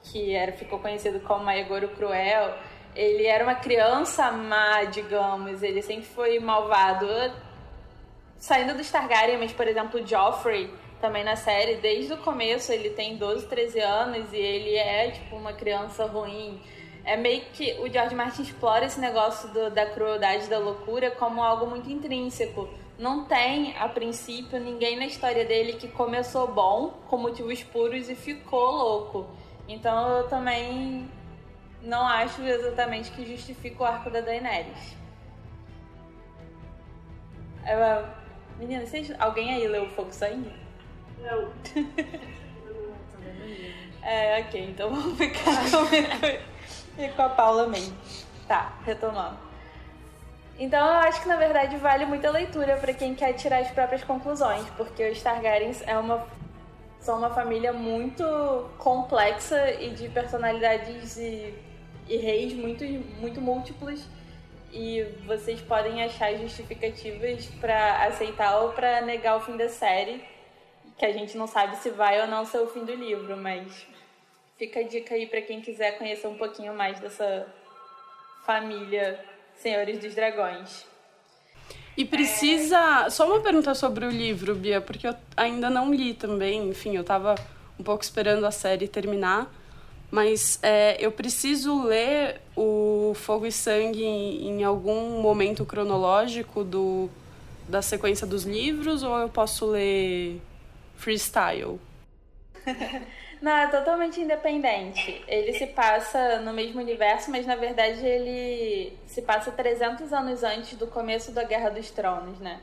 [0.02, 2.54] que era, ficou conhecido como Maegor o Cruel,
[2.94, 7.06] ele era uma criança má, digamos, ele sempre foi malvado.
[8.38, 13.16] Saindo dos Targaryen, mas, por exemplo, Joffrey, também na série, desde o começo ele tem
[13.16, 16.60] 12, 13 anos e ele é, tipo, uma criança ruim
[17.08, 21.42] é meio que o George Martin explora esse negócio do, da crueldade, da loucura como
[21.42, 22.68] algo muito intrínseco.
[22.98, 28.14] Não tem, a princípio, ninguém na história dele que começou bom, com motivos puros, e
[28.14, 29.26] ficou louco.
[29.66, 31.10] Então eu também
[31.80, 34.94] não acho exatamente que justifica o arco da Daenerys.
[37.66, 38.04] Eu,
[38.58, 40.52] menina, vocês, alguém aí leu Fogo Sangue?
[41.22, 41.50] Não.
[44.02, 46.57] é, ok, então vamos ficar com
[46.98, 47.96] e com a Paula mesmo.
[48.46, 49.38] Tá, retomando.
[50.58, 54.02] Então eu acho que na verdade vale muita leitura para quem quer tirar as próprias
[54.02, 56.26] conclusões, porque os Targaryens é uma
[56.98, 58.24] são uma família muito
[58.76, 61.54] complexa e de personalidades e,
[62.08, 62.84] e reis muito
[63.20, 64.04] muito múltiplos
[64.72, 70.22] e vocês podem achar justificativas para aceitar ou para negar o fim da série,
[70.96, 73.86] que a gente não sabe se vai ou não ser o fim do livro, mas
[74.58, 77.46] Fica a dica aí para quem quiser conhecer um pouquinho mais dessa
[78.44, 80.84] família Senhores dos Dragões.
[81.96, 83.08] E precisa.
[83.10, 86.68] Só uma pergunta sobre o livro, Bia, porque eu ainda não li também.
[86.68, 87.36] Enfim, eu tava
[87.78, 89.52] um pouco esperando a série terminar.
[90.10, 97.10] mas é, eu preciso ler o Fogo e Sangue em, em algum momento cronológico do,
[97.68, 100.40] da sequência dos livros ou eu posso ler
[100.96, 101.78] freestyle?
[103.40, 105.24] Não, é totalmente independente.
[105.28, 110.76] Ele se passa no mesmo universo, mas na verdade ele se passa 300 anos antes
[110.76, 112.60] do começo da Guerra dos Tronos, né?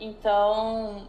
[0.00, 1.08] Então,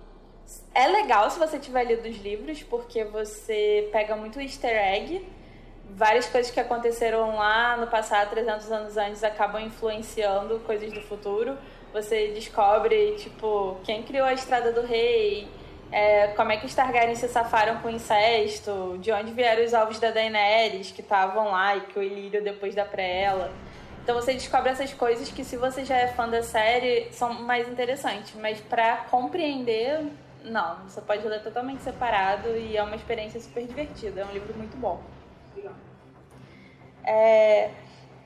[0.74, 5.28] é legal se você tiver lido os livros, porque você pega muito easter egg.
[5.92, 11.58] Várias coisas que aconteceram lá no passado, 300 anos antes, acabam influenciando coisas do futuro.
[11.92, 15.48] Você descobre, tipo, quem criou a Estrada do Rei,
[15.92, 20.00] é, como é que os Targaryen se safaram com incesto, de onde vieram os ovos
[20.00, 23.52] da Daenerys que estavam lá e que o Ilírio depois dá pra ela.
[24.04, 27.68] Então você descobre essas coisas que se você já é fã da série são mais
[27.68, 30.08] interessantes, mas para compreender,
[30.44, 34.54] não, você pode ler totalmente separado e é uma experiência super divertida, é um livro
[34.56, 35.02] muito bom.
[37.04, 37.72] É,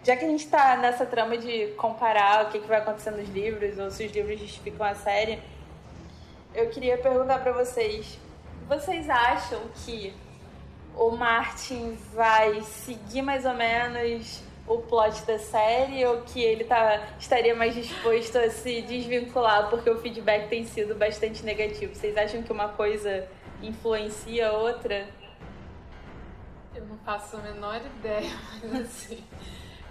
[0.04, 3.30] já que a gente está nessa trama de comparar o que, que vai acontecer nos
[3.30, 5.40] livros ou se os livros justificam a série,
[6.54, 8.20] eu queria perguntar para vocês:
[8.68, 10.14] vocês acham que
[10.96, 17.08] o Martin vai seguir mais ou menos o plot da série ou que ele tá,
[17.20, 21.94] estaria mais disposto a se desvincular porque o feedback tem sido bastante negativo?
[21.94, 23.28] Vocês acham que uma coisa
[23.62, 25.08] influencia a outra?
[26.76, 28.32] Eu não faço a menor ideia,
[28.72, 29.24] mas assim.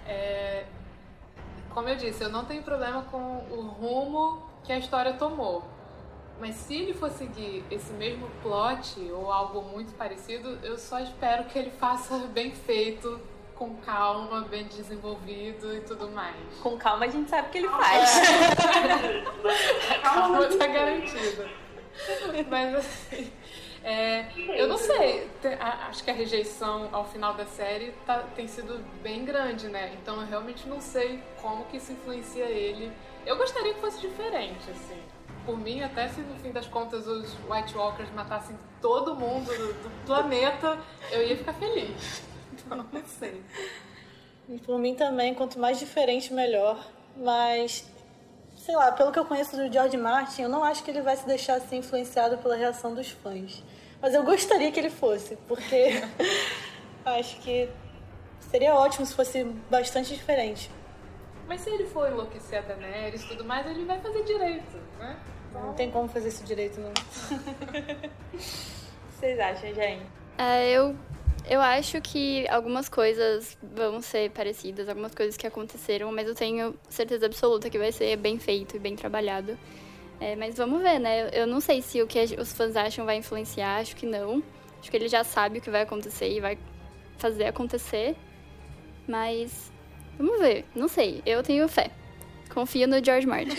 [0.07, 0.64] É...
[1.70, 3.18] Como eu disse, eu não tenho problema com
[3.51, 5.64] o rumo que a história tomou.
[6.40, 11.45] Mas se ele for seguir esse mesmo plot ou algo muito parecido, eu só espero
[11.45, 13.21] que ele faça bem feito,
[13.55, 16.37] com calma, bem desenvolvido e tudo mais.
[16.61, 18.18] Com calma a gente sabe que ele faz.
[18.18, 19.99] É.
[20.03, 21.49] calma tá garantida.
[22.51, 23.33] Mas assim.
[23.85, 25.29] É, eu não sei,
[25.88, 29.92] acho que a rejeição ao final da série tá, tem sido bem grande, né?
[30.01, 32.92] Então eu realmente não sei como que isso influencia ele.
[33.27, 35.03] Eu gostaria que fosse diferente, assim
[35.44, 39.72] por mim, até se no fim das contas os White Walkers matassem todo mundo do,
[39.83, 40.78] do planeta,
[41.11, 42.22] eu ia ficar feliz.
[42.52, 43.42] Então, não sei.
[44.66, 46.85] Por mim também, quanto mais diferente, melhor.
[47.16, 47.90] Mas,
[48.57, 51.16] sei lá, pelo que eu conheço do George Martin, eu não acho que ele vai
[51.16, 53.62] se deixar ser influenciado pela reação dos fãs.
[54.00, 56.02] Mas eu gostaria que ele fosse, porque
[57.05, 57.68] acho que
[58.50, 60.70] seria ótimo se fosse bastante diferente.
[61.46, 65.16] Mas se ele for enlouquecer a Daenerys e tudo mais, ele vai fazer direito, né?
[65.55, 66.91] Não tem como fazer isso direito, não.
[66.91, 66.93] o
[68.37, 68.38] que
[69.19, 70.03] vocês acham, gente?
[70.38, 70.97] É, eu,
[71.49, 76.75] eu acho que algumas coisas vão ser parecidas, algumas coisas que aconteceram, mas eu tenho
[76.88, 79.59] certeza absoluta que vai ser bem feito e bem trabalhado.
[80.21, 81.31] É, mas vamos ver, né?
[81.33, 84.43] Eu não sei se o que os fãs acham vai influenciar, acho que não.
[84.81, 86.57] Acho que ele já sabe o que vai acontecer e vai
[87.19, 88.17] fazer acontecer.
[89.07, 89.73] Mas
[90.17, 91.23] vamos ver, não sei.
[91.27, 91.91] Eu tenho fé.
[92.53, 93.57] Confia no George Martin.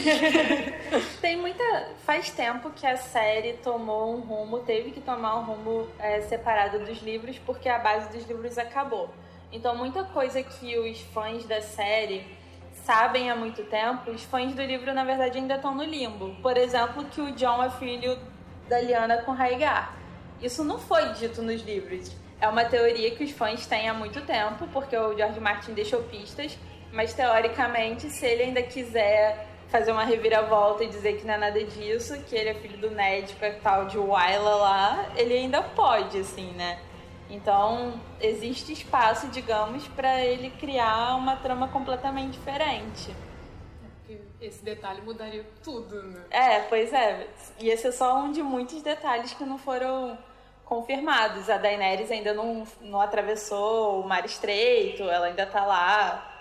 [1.20, 1.64] Tem muita.
[2.06, 6.80] Faz tempo que a série tomou um rumo, teve que tomar um rumo é, separado
[6.80, 9.10] dos livros, porque a base dos livros acabou.
[9.52, 12.26] Então, muita coisa que os fãs da série
[12.84, 16.36] sabem há muito tempo, os fãs do livro, na verdade, ainda estão no limbo.
[16.42, 18.18] Por exemplo, que o John é filho
[18.68, 19.96] da Liana com Rhaegar.
[20.42, 22.12] Isso não foi dito nos livros.
[22.42, 26.04] É uma teoria que os fãs têm há muito tempo, porque o George Martin deixou
[26.04, 26.58] pistas
[26.94, 31.64] mas teoricamente, se ele ainda quiser fazer uma reviravolta e dizer que não é nada
[31.64, 35.64] disso, que ele é filho do Ned com a tal de Wyla lá, ele ainda
[35.64, 36.80] pode, assim, né?
[37.32, 43.16] Então, existe espaço, digamos, para ele criar uma trama completamente diferente.
[44.40, 46.26] Esse detalhe mudaria tudo, né?
[46.30, 47.28] É, pois é.
[47.60, 50.16] Ia ser só um de muitos detalhes que não foram
[50.64, 51.50] confirmados.
[51.50, 56.33] A Daenerys ainda não, não atravessou o Mar Estreito, ela ainda tá lá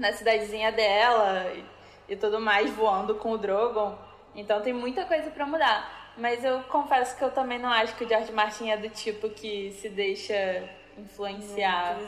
[0.00, 3.96] na cidadezinha dela e, e tudo mais, voando com o Drogon.
[4.34, 6.14] Então tem muita coisa para mudar.
[6.16, 9.28] Mas eu confesso que eu também não acho que o George Martin é do tipo
[9.28, 10.64] que se deixa
[10.98, 11.98] influenciar.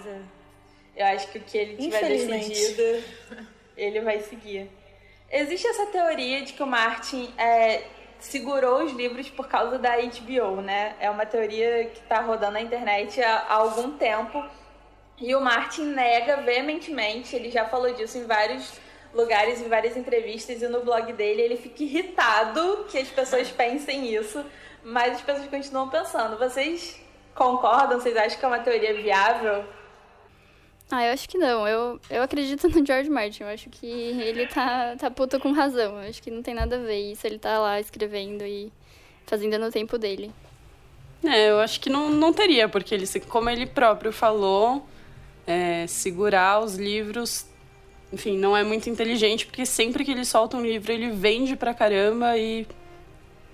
[0.96, 3.04] Eu acho que o que ele tiver decidido,
[3.76, 4.70] ele vai seguir.
[5.30, 7.84] Existe essa teoria de que o Martin é,
[8.18, 10.94] segurou os livros por causa da HBO, né?
[11.00, 14.44] É uma teoria que está rodando na internet há, há algum tempo
[15.22, 18.72] e o Martin nega veementemente, ele já falou disso em vários
[19.14, 24.12] lugares, em várias entrevistas e no blog dele, ele fica irritado que as pessoas pensem
[24.12, 24.44] isso,
[24.82, 26.36] mas as pessoas continuam pensando.
[26.36, 27.00] Vocês
[27.34, 28.00] concordam?
[28.00, 29.64] Vocês acham que é uma teoria viável?
[30.90, 31.66] Ah, eu acho que não.
[31.66, 33.44] Eu, eu acredito no George Martin.
[33.44, 36.02] Eu acho que ele tá, tá puta com razão.
[36.02, 37.26] Eu acho que não tem nada a ver isso.
[37.26, 38.70] Ele tá lá escrevendo e
[39.24, 40.32] fazendo no tempo dele.
[41.24, 44.86] É, eu acho que não, não teria, porque ele, como ele próprio falou,
[45.46, 47.46] é, segurar os livros,
[48.12, 51.72] enfim, não é muito inteligente, porque sempre que ele solta um livro, ele vende pra
[51.72, 52.66] caramba e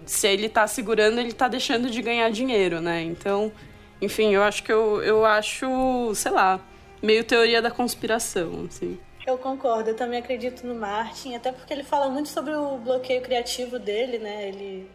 [0.04, 3.02] se ele tá segurando, ele tá deixando de ganhar dinheiro, né?
[3.02, 3.52] Então,
[4.00, 6.60] enfim, eu acho que eu, eu acho, sei lá,
[7.02, 8.98] meio teoria da conspiração, assim.
[9.26, 13.20] Eu concordo, eu também acredito no Martin, até porque ele fala muito sobre o bloqueio
[13.20, 14.48] criativo dele, né?
[14.48, 14.90] Ele,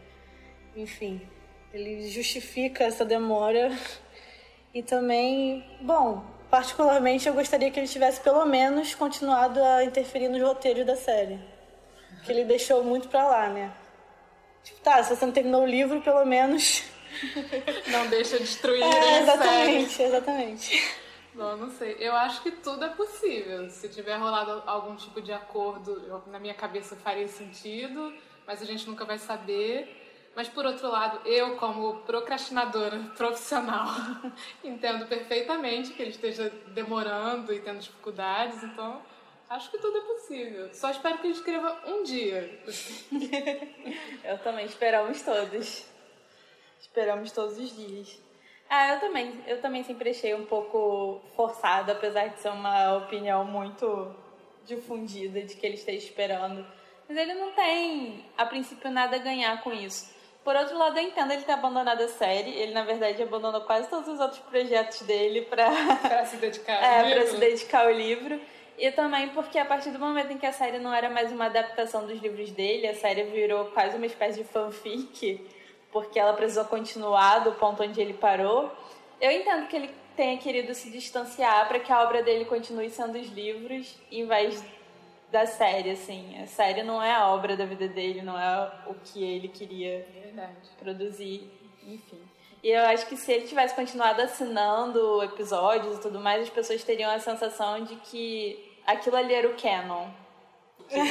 [0.76, 1.22] enfim,
[1.72, 3.72] ele justifica essa demora.
[4.74, 10.39] E também, bom, particularmente eu gostaria que ele tivesse pelo menos continuado a interferir nos
[10.39, 11.39] roteiros da série.
[12.24, 13.74] Que ele deixou muito pra lá, né?
[14.64, 16.84] Tipo, tá, se você não terminou o livro, pelo menos.
[17.88, 20.10] Não deixa destruir é, a exatamente, série.
[20.10, 20.95] Exatamente.
[21.36, 21.95] Bom, não sei.
[21.99, 23.70] Eu acho que tudo é possível.
[23.70, 28.12] Se tiver rolado algum tipo de acordo, eu, na minha cabeça faria sentido,
[28.47, 30.03] mas a gente nunca vai saber.
[30.36, 33.88] Mas por outro lado, eu como procrastinadora profissional
[34.64, 39.02] entendo perfeitamente que ele esteja demorando e tendo dificuldades, então
[39.48, 40.74] acho que tudo é possível.
[40.74, 42.60] Só espero que ele escreva um dia.
[44.24, 45.86] eu também esperamos todos.
[46.80, 48.20] Esperamos todos os dias.
[48.68, 49.44] Ah, eu também.
[49.46, 54.16] Eu também sempre achei um pouco forçado, apesar de ser uma opinião muito
[54.66, 56.66] difundida de que ele esteja esperando.
[57.08, 60.12] Mas ele não tem, a princípio, nada a ganhar com isso.
[60.44, 62.52] Por outro lado, eu entendo ele ter abandonado a série.
[62.52, 65.70] Ele, na verdade, abandonou quase todos os outros projetos dele para
[66.26, 67.20] se dedicar ao é, livro.
[67.20, 68.41] Para se dedicar ao livro.
[68.78, 71.46] E também porque a partir do momento em que a série não era mais uma
[71.46, 75.48] adaptação dos livros dele, a série virou quase uma espécie de fanfic
[75.94, 78.72] porque ela precisou continuar do ponto onde ele parou.
[79.22, 83.18] Eu entendo que ele tenha querido se distanciar para que a obra dele continue sendo
[83.18, 84.64] os livros em vez
[85.34, 86.40] da série, assim.
[86.40, 90.06] A série não é a obra da vida dele, não é o que ele queria
[90.24, 90.70] Verdade.
[90.78, 91.52] produzir,
[91.88, 92.22] enfim.
[92.64, 96.84] E eu acho que se ele tivesse continuado assinando episódios e tudo mais, as pessoas
[96.84, 100.08] teriam a sensação de que aquilo ali era o canon
[100.94, 101.06] eu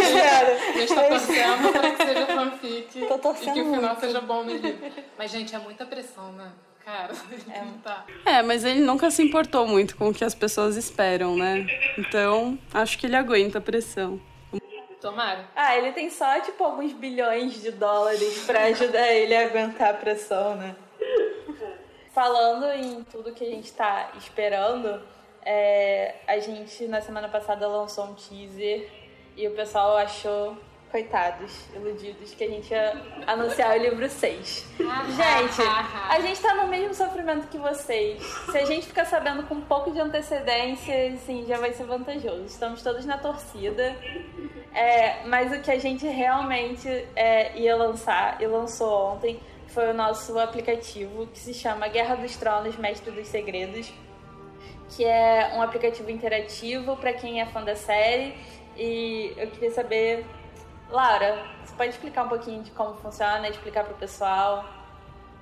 [0.00, 0.52] espero.
[0.52, 3.06] A gente tá torcendo para que seja fanfic.
[3.08, 4.00] Tô torcendo e que o final muito.
[4.00, 4.92] seja bom no livro.
[5.18, 6.52] Mas, gente, é muita pressão, né?
[6.84, 7.12] Cara,
[7.50, 7.64] é.
[7.82, 8.04] tá.
[8.26, 11.66] É, mas ele nunca se importou muito com o que as pessoas esperam, né?
[11.96, 14.20] Então, acho que ele aguenta a pressão.
[15.00, 15.48] Tomara.
[15.56, 19.94] Ah, ele tem só, tipo, alguns bilhões de dólares para ajudar ele a aguentar a
[19.94, 20.76] pressão, né?
[22.14, 25.02] Falando em tudo que a gente tá esperando,
[25.44, 28.88] é, a gente, na semana passada, lançou um teaser
[29.36, 30.56] e o pessoal achou,
[30.92, 34.66] coitados, iludidos, que a gente ia anunciar o livro 6.
[34.78, 35.62] gente,
[36.08, 38.22] a gente tá no mesmo sofrimento que vocês.
[38.22, 42.44] Se a gente ficar sabendo com um pouco de antecedência, assim, já vai ser vantajoso.
[42.44, 43.96] Estamos todos na torcida.
[44.74, 49.94] É, mas o que a gente realmente é, ia lançar e lançou ontem foi o
[49.94, 53.90] nosso aplicativo que se chama Guerra dos Tronos Mestre dos Segredos
[54.94, 58.34] que é um aplicativo interativo para quem é fã da série.
[58.76, 60.24] E eu queria saber,
[60.92, 64.62] Laura, você pode explicar um pouquinho de como funciona, explicar para o pessoal?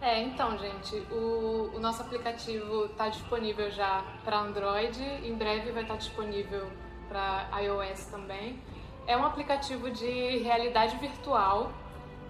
[0.01, 5.82] É, então, gente, o, o nosso aplicativo está disponível já para Android, em breve vai
[5.82, 6.70] estar disponível
[7.09, 8.62] para iOS também.
[9.09, 11.72] É um aplicativo de realidade virtual,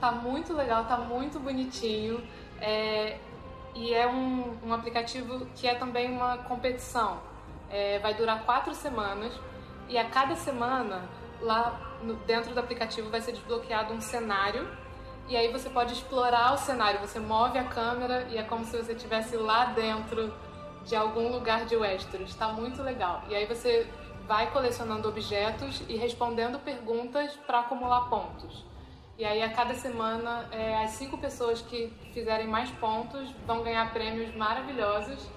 [0.01, 2.27] tá muito legal, tá muito bonitinho.
[2.59, 3.19] É,
[3.75, 7.19] e é um, um aplicativo que é também uma competição.
[7.69, 9.39] É, vai durar quatro semanas
[9.91, 11.03] e a cada semana
[11.43, 11.90] lá
[12.27, 14.69] dentro do aplicativo vai ser desbloqueado um cenário
[15.31, 16.99] e aí você pode explorar o cenário.
[17.01, 20.35] Você move a câmera e é como se você estivesse lá dentro
[20.85, 22.31] de algum lugar de Westeros.
[22.31, 23.23] Está muito legal.
[23.29, 23.87] E aí você
[24.27, 28.65] vai colecionando objetos e respondendo perguntas para acumular pontos.
[29.17, 33.93] E aí, a cada semana, é, as cinco pessoas que fizerem mais pontos vão ganhar
[33.93, 35.29] prêmios maravilhosos.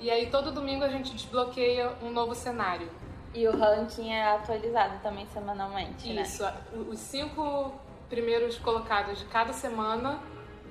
[0.00, 2.90] E aí, todo domingo, a gente desbloqueia um novo cenário.
[3.38, 6.22] E o ranking é atualizado também semanalmente, né?
[6.22, 6.44] Isso.
[6.88, 7.72] Os cinco
[8.08, 10.18] primeiros colocados de cada semana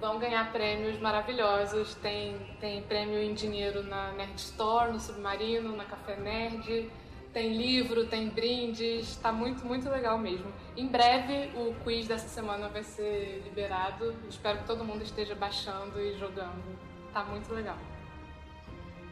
[0.02, 1.96] vão ganhar prêmios maravilhosos.
[1.96, 6.92] Tem, tem prêmio em dinheiro na Nerd Store, no Submarino, na Café Nerd
[7.38, 10.52] tem livro, tem brindes, tá muito, muito legal mesmo.
[10.76, 14.16] Em breve o quiz dessa semana vai ser liberado.
[14.28, 16.80] Espero que todo mundo esteja baixando e jogando.
[17.14, 17.78] Tá muito legal.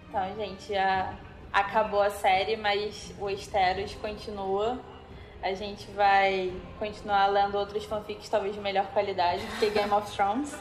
[0.09, 1.15] Então, gente, já
[1.55, 4.77] acabou a série, mas o Esteros continua.
[5.41, 10.11] A gente vai continuar lendo outros fanfics, talvez de melhor qualidade do que Game of
[10.13, 10.53] Thrones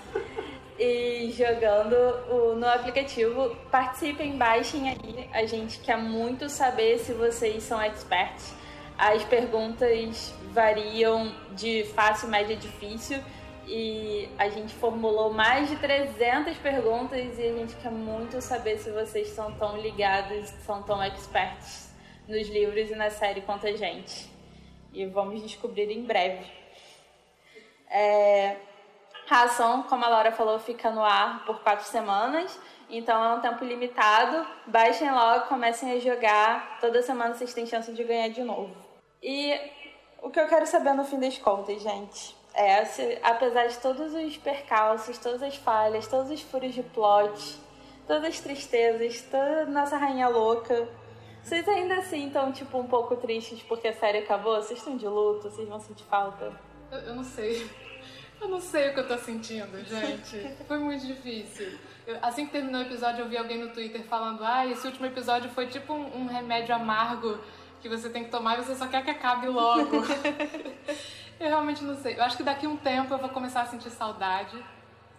[0.78, 1.94] e jogando
[2.30, 3.56] o, no aplicativo.
[3.72, 5.28] Participem, baixem aí.
[5.32, 8.54] A gente quer muito saber se vocês são experts.
[8.96, 13.18] As perguntas variam de fácil, média, difícil.
[13.66, 18.90] E a gente formulou mais de 300 perguntas e a gente quer muito saber se
[18.90, 21.92] vocês são tão ligados, são tão experts
[22.28, 24.30] nos livros e na série quanto a gente.
[24.92, 26.44] E vamos descobrir em breve.
[27.90, 28.56] É,
[29.30, 32.58] a ação, como a Laura falou, fica no ar por quatro semanas.
[32.88, 34.46] Então é um tempo limitado.
[34.66, 36.78] Baixem logo, comecem a jogar.
[36.80, 38.74] Toda semana vocês têm chance de ganhar de novo.
[39.22, 39.58] E
[40.22, 44.14] o que eu quero saber no fim das contas, gente, é se, apesar de todos
[44.14, 47.58] os percalços, todas as falhas, todos os furos de plot,
[48.06, 50.88] todas as tristezas, toda nossa rainha louca,
[51.42, 54.54] vocês ainda assim estão, tipo, um pouco tristes porque a série acabou?
[54.56, 55.50] Vocês estão de luto?
[55.50, 56.58] Vocês vão sentir falta?
[56.90, 57.68] Eu, eu não sei.
[58.40, 60.56] Eu não sei o que eu tô sentindo, gente.
[60.66, 61.78] Foi muito difícil.
[62.06, 65.06] Eu, assim que terminou o episódio, eu vi alguém no Twitter falando: Ah, esse último
[65.06, 67.38] episódio foi tipo um, um remédio amargo
[67.80, 70.02] que você tem que tomar e você só quer que acabe logo.
[71.40, 72.16] eu realmente não sei.
[72.16, 74.56] Eu acho que daqui a um tempo eu vou começar a sentir saudade.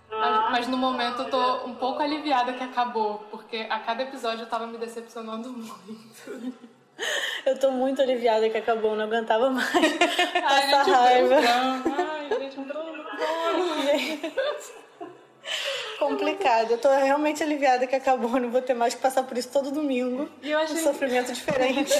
[0.09, 4.43] Mas, mas, no momento eu tô um pouco aliviada que acabou, porque a cada episódio
[4.43, 6.55] eu tava me decepcionando muito.
[7.45, 11.35] Eu tô muito aliviada que acabou, não aguentava mais Ai, essa raiva.
[11.35, 13.03] Ai, gente, Bruno,
[15.99, 16.71] Complicado.
[16.71, 19.71] Eu tô realmente aliviada que acabou, não vou ter mais que passar por isso todo
[19.71, 20.29] domingo.
[20.41, 20.77] E eu achei...
[20.77, 21.93] Um sofrimento diferente.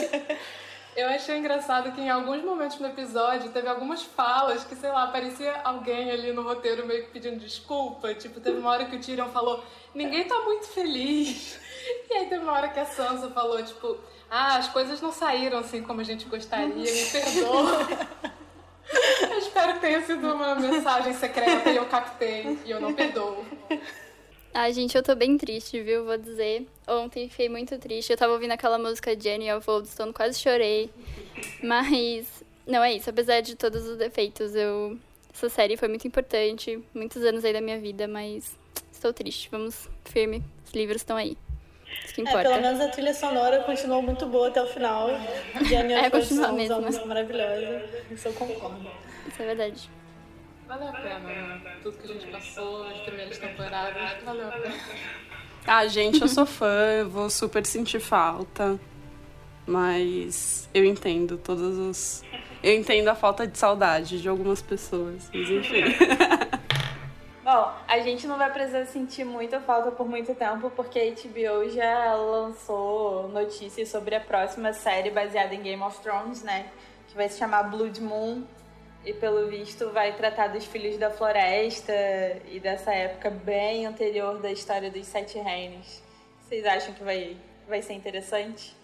[0.96, 5.08] Eu achei engraçado que em alguns momentos no episódio teve algumas falas que, sei lá,
[5.08, 8.14] parecia alguém ali no roteiro meio que pedindo desculpa.
[8.14, 9.62] Tipo, teve uma hora que o Tyrion falou,
[9.94, 11.60] ninguém tá muito feliz.
[12.10, 15.60] E aí teve uma hora que a Sansa falou, tipo, ah, as coisas não saíram
[15.60, 17.88] assim como a gente gostaria, me perdoa.
[19.30, 23.44] Eu espero que tenha sido uma mensagem secreta e eu captei e eu não perdoo.
[24.58, 26.06] Ai, gente, eu tô bem triste, viu?
[26.06, 26.66] Vou dizer.
[26.88, 28.12] Ontem fiquei muito triste.
[28.12, 30.90] Eu tava ouvindo aquela música Jenny of Oldstone, quase chorei.
[31.62, 33.10] Mas, não é isso.
[33.10, 34.98] Apesar de todos os defeitos, eu...
[35.34, 36.82] essa série foi muito importante.
[36.94, 38.58] Muitos anos aí da minha vida, mas
[38.94, 39.50] estou triste.
[39.52, 40.42] Vamos firme.
[40.66, 41.38] Os livros estão aí.
[42.06, 42.40] Isso que importa.
[42.40, 45.10] É, pelo menos a trilha sonora continuou muito boa até o final.
[45.68, 47.84] Jenny of Oldstone é uma música maravilhosa.
[48.10, 48.90] Isso eu concordo.
[49.28, 49.90] Isso é verdade.
[50.68, 51.78] Valeu a pena, né?
[51.84, 54.76] Tudo que a gente passou, as primeiras temporadas, valeu a pena.
[55.68, 58.80] Ah, gente, eu sou fã, eu vou super sentir falta.
[59.66, 62.24] Mas eu entendo todos os.
[62.62, 65.84] Eu entendo a falta de saudade de algumas pessoas, mas enfim.
[67.44, 71.70] Bom, a gente não vai precisar sentir muita falta por muito tempo, porque a HBO
[71.70, 76.68] já lançou notícias sobre a próxima série baseada em Game of Thrones, né?
[77.08, 78.44] Que vai se chamar Blood Moon
[79.06, 81.94] e pelo visto vai tratar dos filhos da floresta
[82.50, 86.02] e dessa época bem anterior da história dos Sete Reinos.
[86.42, 87.38] Vocês acham que vai,
[87.68, 88.76] vai ser interessante?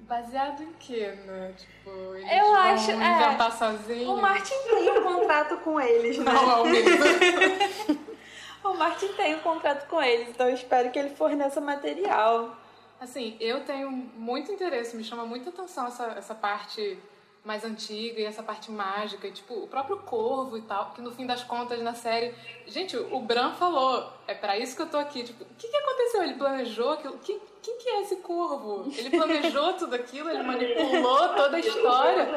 [0.00, 1.54] Baseado em quê, né?
[1.56, 2.94] Tipo, eles Eu vão acho, é.
[2.94, 4.08] inventar é, sozinhos?
[4.08, 6.32] O Martin tem um contrato com eles, né?
[6.32, 6.64] Não, ao
[8.64, 12.56] o Martin tem um contrato com eles, então eu espero que ele forneça material.
[13.00, 16.98] Assim, eu tenho muito interesse, me chama muita atenção essa, essa parte
[17.44, 21.10] mais antiga e essa parte mágica, e, tipo, o próprio corvo e tal, que no
[21.12, 22.34] fim das contas na série.
[22.66, 25.22] Gente, o Bran falou, é para isso que eu tô aqui.
[25.22, 26.22] Tipo, o que, que aconteceu?
[26.22, 27.18] Ele planejou aquilo?
[27.18, 28.90] Quem, quem que é esse corvo?
[28.96, 32.28] Ele planejou tudo aquilo, ele manipulou toda a história.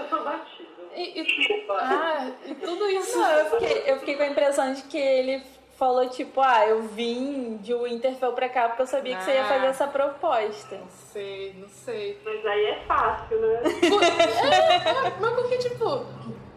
[0.95, 3.17] E, e, ah, e tudo isso.
[3.17, 5.43] Não, eu, fiquei, eu fiquei com a impressão de que ele
[5.83, 9.43] falou tipo, ah, eu vim de Winterfell pra cá porque eu sabia que você ia
[9.43, 10.77] fazer essa proposta.
[10.77, 12.21] Não sei, não sei.
[12.23, 13.61] Mas aí é fácil, né?
[13.65, 16.05] é, é, mas porque, tipo,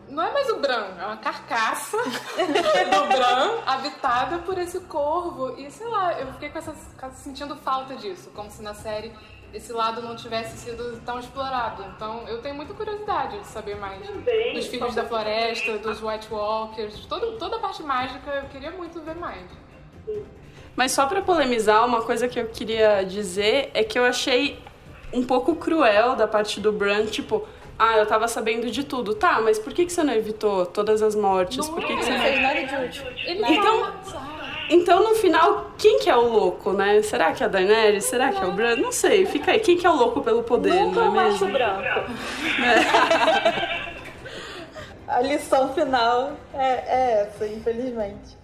[0.09, 5.59] não é mais o Bran, é uma carcaça do Bran habitada por esse corvo.
[5.59, 6.75] E sei lá, eu fiquei com essa,
[7.11, 9.13] sentindo falta disso, como se na série
[9.55, 11.85] esse lado não tivesse sido tão explorado.
[11.97, 16.29] Então eu tenho muita curiosidade de saber mais Também, dos Filhos da Floresta, dos White
[16.31, 19.43] Walkers, todo, toda a parte mágica eu queria muito ver mais.
[20.75, 24.59] Mas só para polemizar, uma coisa que eu queria dizer é que eu achei
[25.13, 27.47] um pouco cruel da parte do Bran, tipo,
[27.79, 29.15] ah, eu tava sabendo de tudo.
[29.15, 31.67] Tá, mas por que, que você não evitou todas as mortes?
[31.67, 31.97] Não por que, é.
[31.97, 32.25] que você Não não...
[32.25, 33.05] fez nada de útil.
[33.25, 33.93] Ele Então-
[34.69, 37.01] Então, no final, quem que é o louco, né?
[37.03, 38.05] Será que é a Daenerys?
[38.05, 38.77] Será que é o Bran?
[38.77, 39.61] Não sei, fica aí.
[39.61, 41.53] Quem que é o louco pelo poder, Nunca não é macho mesmo?
[41.53, 42.11] branco.
[45.07, 48.37] A lição final é, é essa, infelizmente.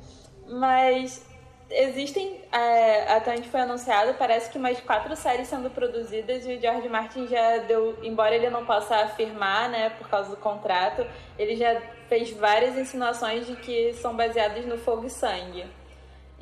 [0.48, 1.26] Mas
[1.68, 6.60] existem, é, até onde foi anunciado, parece que mais quatro séries sendo produzidas e o
[6.60, 11.04] George Martin já deu, embora ele não possa afirmar, né, por causa do contrato,
[11.36, 15.64] ele já fez várias insinuações de que são baseadas no Fogo e Sangue.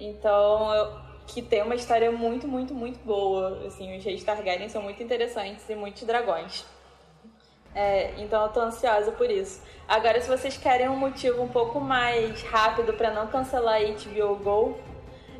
[0.00, 3.62] Então, eu- que tem uma história muito, muito, muito boa.
[3.66, 6.64] Assim, os reis Targaryen são muito interessantes e muitos dragões.
[7.72, 9.62] É, então eu tô ansiosa por isso.
[9.86, 14.34] Agora, se vocês querem um motivo um pouco mais rápido para não cancelar a HBO
[14.42, 14.76] Go,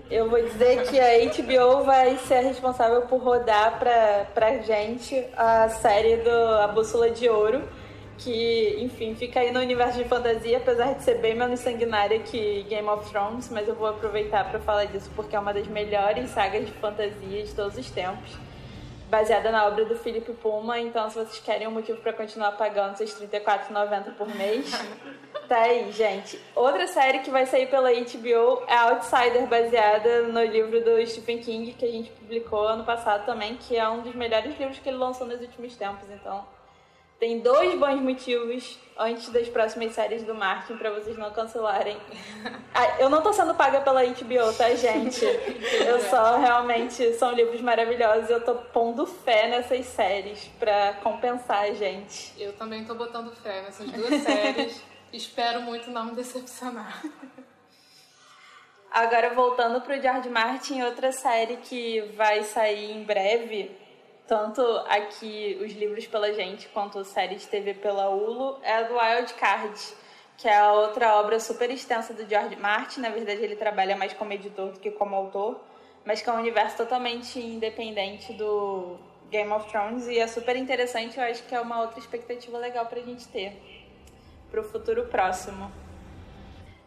[0.08, 5.68] eu vou dizer que a HBO vai ser responsável por rodar pra, pra gente a
[5.70, 7.62] série do A Bússola de Ouro,
[8.20, 12.62] que, enfim, fica aí no universo de fantasia, apesar de ser bem menos sanguinária que
[12.68, 16.30] Game of Thrones, mas eu vou aproveitar para falar disso porque é uma das melhores
[16.30, 18.38] sagas de fantasia de todos os tempos
[19.10, 20.78] baseada na obra do Philip Puma.
[20.78, 24.70] Então, se vocês querem um motivo para continuar pagando seus R$34,90 por mês,
[25.48, 26.40] tá aí, gente.
[26.54, 31.72] Outra série que vai sair pela HBO é Outsider, baseada no livro do Stephen King,
[31.72, 34.98] que a gente publicou ano passado também, que é um dos melhores livros que ele
[34.98, 36.08] lançou nos últimos tempos.
[36.08, 36.46] Então,
[37.20, 41.96] tem dois bons motivos antes das próximas séries do Martin para vocês não cancelarem.
[42.72, 45.24] Ah, eu não tô sendo paga pela HBO, tá, gente?
[45.84, 48.30] Eu só realmente são livros maravilhosos.
[48.30, 52.32] Eu tô pondo fé nessas séries para compensar a gente.
[52.40, 54.80] Eu também tô botando fé nessas duas séries.
[55.12, 57.02] Espero muito não me decepcionar.
[58.88, 63.76] Agora voltando pro George Martin, outra série que vai sair em breve
[64.30, 68.94] tanto aqui os livros pela gente quanto séries de TV pela Hulu, é a do
[68.96, 69.76] Wild Card,
[70.38, 73.00] que é a outra obra super extensa do George Martin.
[73.00, 75.60] Na verdade, ele trabalha mais como editor do que como autor,
[76.04, 78.98] mas que é um universo totalmente independente do
[79.32, 81.18] Game of Thrones e é super interessante.
[81.18, 83.60] Eu acho que é uma outra expectativa legal pra gente ter
[84.48, 85.72] pro futuro próximo.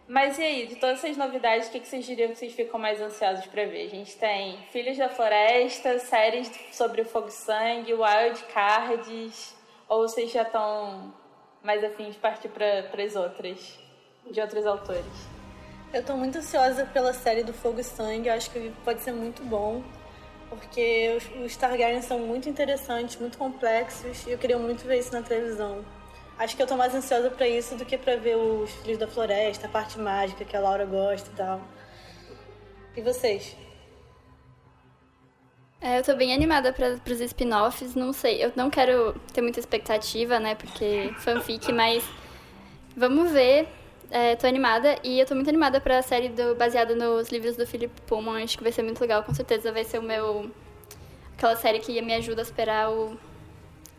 [0.07, 2.99] Mas e aí, de todas essas novidades, o que, vocês diriam que vocês ficam mais
[2.99, 3.85] ansiosos para ver?
[3.85, 9.55] A gente tem Filhos da Floresta, séries sobre o Fogo Sangue, Wild Cards,
[9.87, 11.13] ou vocês já estão
[11.63, 13.79] mais afins de partir para as outras,
[14.29, 15.33] de outros autores?
[15.93, 19.13] Eu estou muito ansiosa pela série do Fogo e Sangue, eu acho que pode ser
[19.13, 19.81] muito bom,
[20.49, 25.13] porque os, os Targaryens são muito interessantes, muito complexos, e eu queria muito ver isso
[25.13, 25.85] na televisão.
[26.37, 29.07] Acho que eu tô mais ansiosa para isso do que para ver os Filhos da
[29.07, 31.61] Floresta, a parte mágica que a Laura gosta e tal.
[32.95, 33.55] E vocês?
[35.79, 39.59] É, eu tô bem animada para os spin-offs, não sei, eu não quero ter muita
[39.59, 42.03] expectativa, né, porque fanfic, mas
[42.95, 43.67] vamos ver.
[44.09, 47.65] É, tô animada e eu tô muito animada pra série do, baseada nos livros do
[47.65, 50.51] Philip Pullman, acho que vai ser muito legal, com certeza vai ser o meu...
[51.35, 53.17] aquela série que me ajuda a esperar o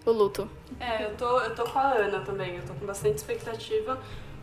[0.05, 0.49] o luto.
[0.81, 3.99] É, eu tô, eu tô com a Ana também, eu tô com bastante expectativa,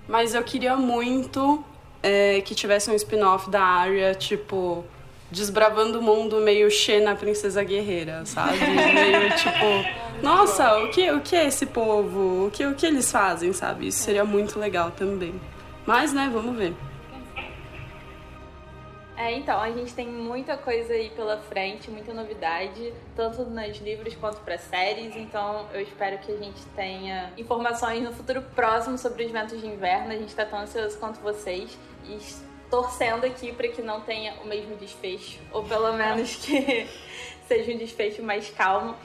[0.08, 1.64] mas eu queria muito
[2.02, 4.84] é, que tivesse um spin-off da Arya, tipo,
[5.30, 8.58] desbravando o mundo meio Xena Princesa Guerreira, sabe?
[8.66, 12.48] meio tipo, nossa, o que, o que é esse povo?
[12.48, 13.88] O que, o que eles fazem, sabe?
[13.88, 15.34] Isso seria muito legal também.
[15.86, 16.74] Mas, né, vamos ver.
[19.22, 24.16] É, então, a gente tem muita coisa aí pela frente, muita novidade, tanto nos livros
[24.16, 25.16] quanto para séries.
[25.16, 29.68] Então, eu espero que a gente tenha informações no futuro próximo sobre os ventos de
[29.68, 30.12] inverno.
[30.12, 32.18] A gente está tão ansioso quanto vocês e
[32.68, 36.88] torcendo aqui para que não tenha o mesmo desfecho, ou pelo menos que
[37.48, 38.96] seja um desfecho mais calmo.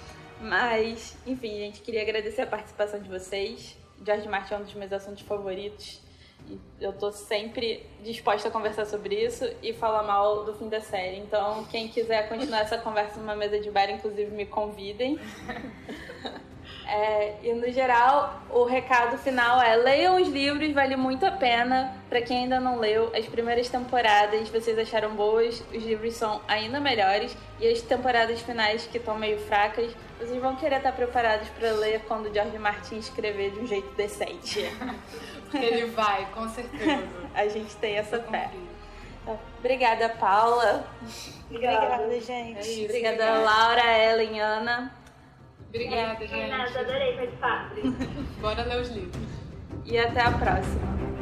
[0.41, 3.77] Mas, enfim, gente, queria agradecer a participação de vocês.
[4.03, 6.06] George Martin é um dos meus assuntos favoritos
[6.81, 11.19] eu tô sempre disposta a conversar sobre isso e falar mal do fim da série.
[11.19, 15.19] Então, quem quiser continuar essa conversa numa mesa de bar, inclusive, me convidem.
[16.89, 21.97] É, e no geral, o recado final é: leiam os livros, vale muito a pena.
[22.09, 26.79] Para quem ainda não leu, as primeiras temporadas vocês acharam boas, os livros são ainda
[26.79, 27.37] melhores.
[27.59, 32.03] E as temporadas finais, que estão meio fracas, vocês vão querer estar preparados para ler
[32.07, 34.61] quando o George Martin escrever de um jeito decente.
[35.55, 37.09] Ele vai, com certeza.
[37.35, 38.51] a gente tem essa fé.
[39.59, 40.87] Obrigada, Paula.
[41.51, 42.59] Obrigada, Obrigada gente.
[42.59, 44.93] É isso, obrigada, obrigada, Laura, Ellen, Ana.
[45.69, 46.49] Obrigada, gente.
[46.49, 47.73] Nada, adorei participar.
[48.41, 49.27] Bora ler os livros.
[49.85, 51.16] E até a próxima.